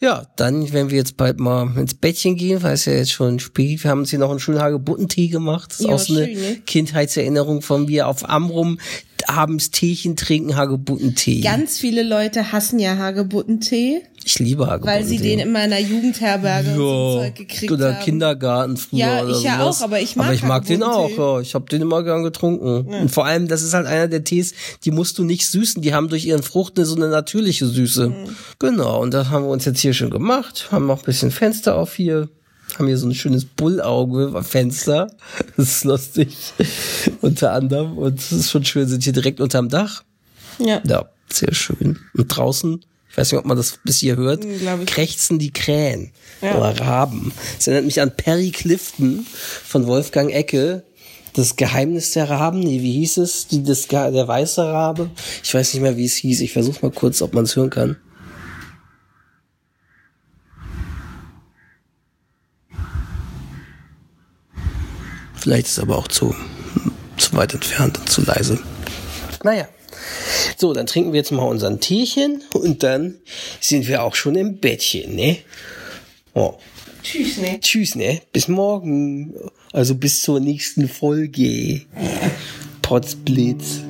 Ja, 0.00 0.26
dann, 0.36 0.72
wenn 0.72 0.90
wir 0.90 0.98
jetzt 0.98 1.16
bald 1.16 1.40
mal 1.40 1.76
ins 1.76 1.94
Bettchen 1.94 2.36
gehen, 2.36 2.62
weil 2.62 2.74
es 2.74 2.84
ja 2.84 2.92
jetzt 2.92 3.12
schon 3.12 3.40
spät, 3.40 3.82
wir 3.82 3.90
haben 3.90 4.00
uns 4.00 4.10
hier 4.10 4.18
noch 4.18 4.30
einen 4.30 4.38
schönen 4.38 4.60
Hagebuttentee 4.60 5.28
gemacht. 5.28 5.70
Das 5.70 5.80
ist 5.80 5.86
ja, 5.86 5.94
auch 5.94 5.98
so 5.98 6.14
eine 6.14 6.26
schön, 6.26 6.40
ne? 6.40 6.56
Kindheitserinnerung 6.66 7.62
von 7.62 7.86
mir 7.86 8.06
auf 8.06 8.28
Amrum 8.28 8.78
abends 9.28 9.70
Teechen 9.70 10.16
trinken, 10.16 10.56
Hagebuttentee. 10.56 11.40
Ganz 11.40 11.78
viele 11.78 12.02
Leute 12.02 12.52
hassen 12.52 12.78
ja 12.78 12.96
Hagebuttentee, 12.96 14.02
ich 14.24 14.38
liebe 14.38 14.66
Hagebuttentee. 14.66 15.00
weil 15.00 15.06
sie 15.06 15.18
den 15.18 15.38
immer 15.38 15.64
in 15.64 15.70
der 15.70 15.80
Jugendherberge 15.80 16.74
so 16.74 17.16
ja, 17.16 17.22
Zeug 17.24 17.34
gekriegt 17.36 17.72
oder 17.72 17.94
haben. 17.94 18.04
Kindergarten 18.04 18.76
früher 18.76 18.98
Ja, 18.98 19.22
oder 19.22 19.30
ich 19.36 19.42
ja 19.42 19.58
sowas. 19.60 19.80
auch, 19.80 19.84
aber 19.84 20.00
ich 20.00 20.16
mag 20.16 20.26
Aber 20.26 20.34
ich 20.34 20.42
mag 20.42 20.66
den 20.66 20.82
auch, 20.82 21.10
ja. 21.10 21.40
Ich 21.40 21.54
habe 21.54 21.66
den 21.66 21.82
immer 21.82 22.02
gern 22.02 22.22
getrunken. 22.22 22.86
Und 22.86 23.10
vor 23.10 23.26
allem, 23.26 23.48
das 23.48 23.62
ist 23.62 23.74
halt 23.74 23.86
einer 23.86 24.08
der 24.08 24.24
Tees, 24.24 24.54
die 24.84 24.90
musst 24.90 25.18
du 25.18 25.24
nicht 25.24 25.46
süßen. 25.48 25.82
Die 25.82 25.94
haben 25.94 26.08
durch 26.08 26.24
ihren 26.26 26.42
Frucht 26.42 26.74
so 26.76 26.96
eine 26.96 27.08
natürliche 27.08 27.66
Süße. 27.66 28.08
Mhm. 28.08 28.14
Genau, 28.58 29.00
und 29.02 29.14
das 29.14 29.30
haben 29.30 29.44
wir 29.44 29.50
uns 29.50 29.64
jetzt 29.64 29.80
hier 29.80 29.94
schon 29.94 30.10
gemacht. 30.10 30.68
Haben 30.70 30.86
noch 30.86 30.98
ein 31.00 31.04
bisschen 31.04 31.30
Fenster 31.30 31.76
auf 31.76 31.94
hier. 31.94 32.28
Haben 32.78 32.86
hier 32.86 32.98
so 32.98 33.08
ein 33.08 33.14
schönes 33.14 33.44
Bullauge-Fenster. 33.44 35.08
Das 35.56 35.68
ist 35.68 35.84
lustig. 35.84 36.36
Unter 37.20 37.52
anderem. 37.52 37.98
Und 37.98 38.18
es 38.18 38.30
ist 38.32 38.50
schon 38.50 38.64
schön, 38.64 38.86
sind 38.88 39.02
hier 39.04 39.12
direkt 39.12 39.40
unterm 39.40 39.68
Dach. 39.68 40.04
Ja. 40.58 40.80
Ja, 40.86 41.08
sehr 41.32 41.52
schön. 41.54 41.98
Und 42.14 42.28
draußen, 42.28 42.84
ich 43.10 43.16
weiß 43.16 43.32
nicht, 43.32 43.38
ob 43.38 43.46
man 43.46 43.56
das 43.56 43.78
bis 43.84 43.98
hier 43.98 44.16
hört, 44.16 44.44
Hm, 44.44 44.86
krächzen 44.86 45.38
die 45.38 45.52
Krähen 45.52 46.12
Ja. 46.40 46.56
oder 46.56 46.78
Raben. 46.80 47.32
Das 47.56 47.66
erinnert 47.66 47.86
mich 47.86 48.00
an 48.00 48.14
Perry 48.16 48.50
Clifton 48.50 49.26
von 49.64 49.86
Wolfgang 49.86 50.30
Ecke. 50.32 50.84
Das 51.34 51.56
Geheimnis 51.56 52.12
der 52.12 52.30
Raben, 52.30 52.60
nee, 52.60 52.80
wie 52.82 52.92
hieß 52.92 53.18
es? 53.18 53.46
Die, 53.48 53.62
das, 53.62 53.86
der 53.88 54.26
weiße 54.26 54.62
Rabe? 54.64 55.10
Ich 55.44 55.52
weiß 55.54 55.74
nicht 55.74 55.82
mehr, 55.82 55.96
wie 55.96 56.04
es 56.06 56.14
hieß. 56.14 56.40
Ich 56.40 56.52
versuche 56.52 56.78
mal 56.82 56.90
kurz, 56.92 57.22
ob 57.22 57.34
man 57.34 57.44
es 57.44 57.54
hören 57.54 57.70
kann. 57.70 57.96
Vielleicht 65.38 65.66
ist 65.66 65.72
es 65.72 65.78
aber 65.78 65.96
auch 65.96 66.08
zu, 66.08 66.34
zu 67.16 67.32
weit 67.34 67.54
entfernt 67.54 67.98
und 67.98 68.08
zu 68.08 68.22
leise. 68.22 68.58
Naja. 69.44 69.68
So, 70.56 70.72
dann 70.72 70.86
trinken 70.86 71.12
wir 71.12 71.18
jetzt 71.18 71.32
mal 71.32 71.44
unseren 71.44 71.80
Teechen 71.80 72.42
und 72.52 72.82
dann 72.82 73.14
sind 73.60 73.88
wir 73.88 74.02
auch 74.02 74.14
schon 74.14 74.34
im 74.34 74.58
Bettchen, 74.58 75.14
ne? 75.14 75.38
Oh. 76.34 76.54
Tschüss, 77.02 77.38
ne? 77.38 77.58
Tschüss, 77.60 77.94
ne? 77.94 78.20
Bis 78.32 78.48
morgen. 78.48 79.34
Also 79.72 79.94
bis 79.94 80.22
zur 80.22 80.40
nächsten 80.40 80.88
Folge. 80.88 81.82
Potzblitz. 82.82 83.82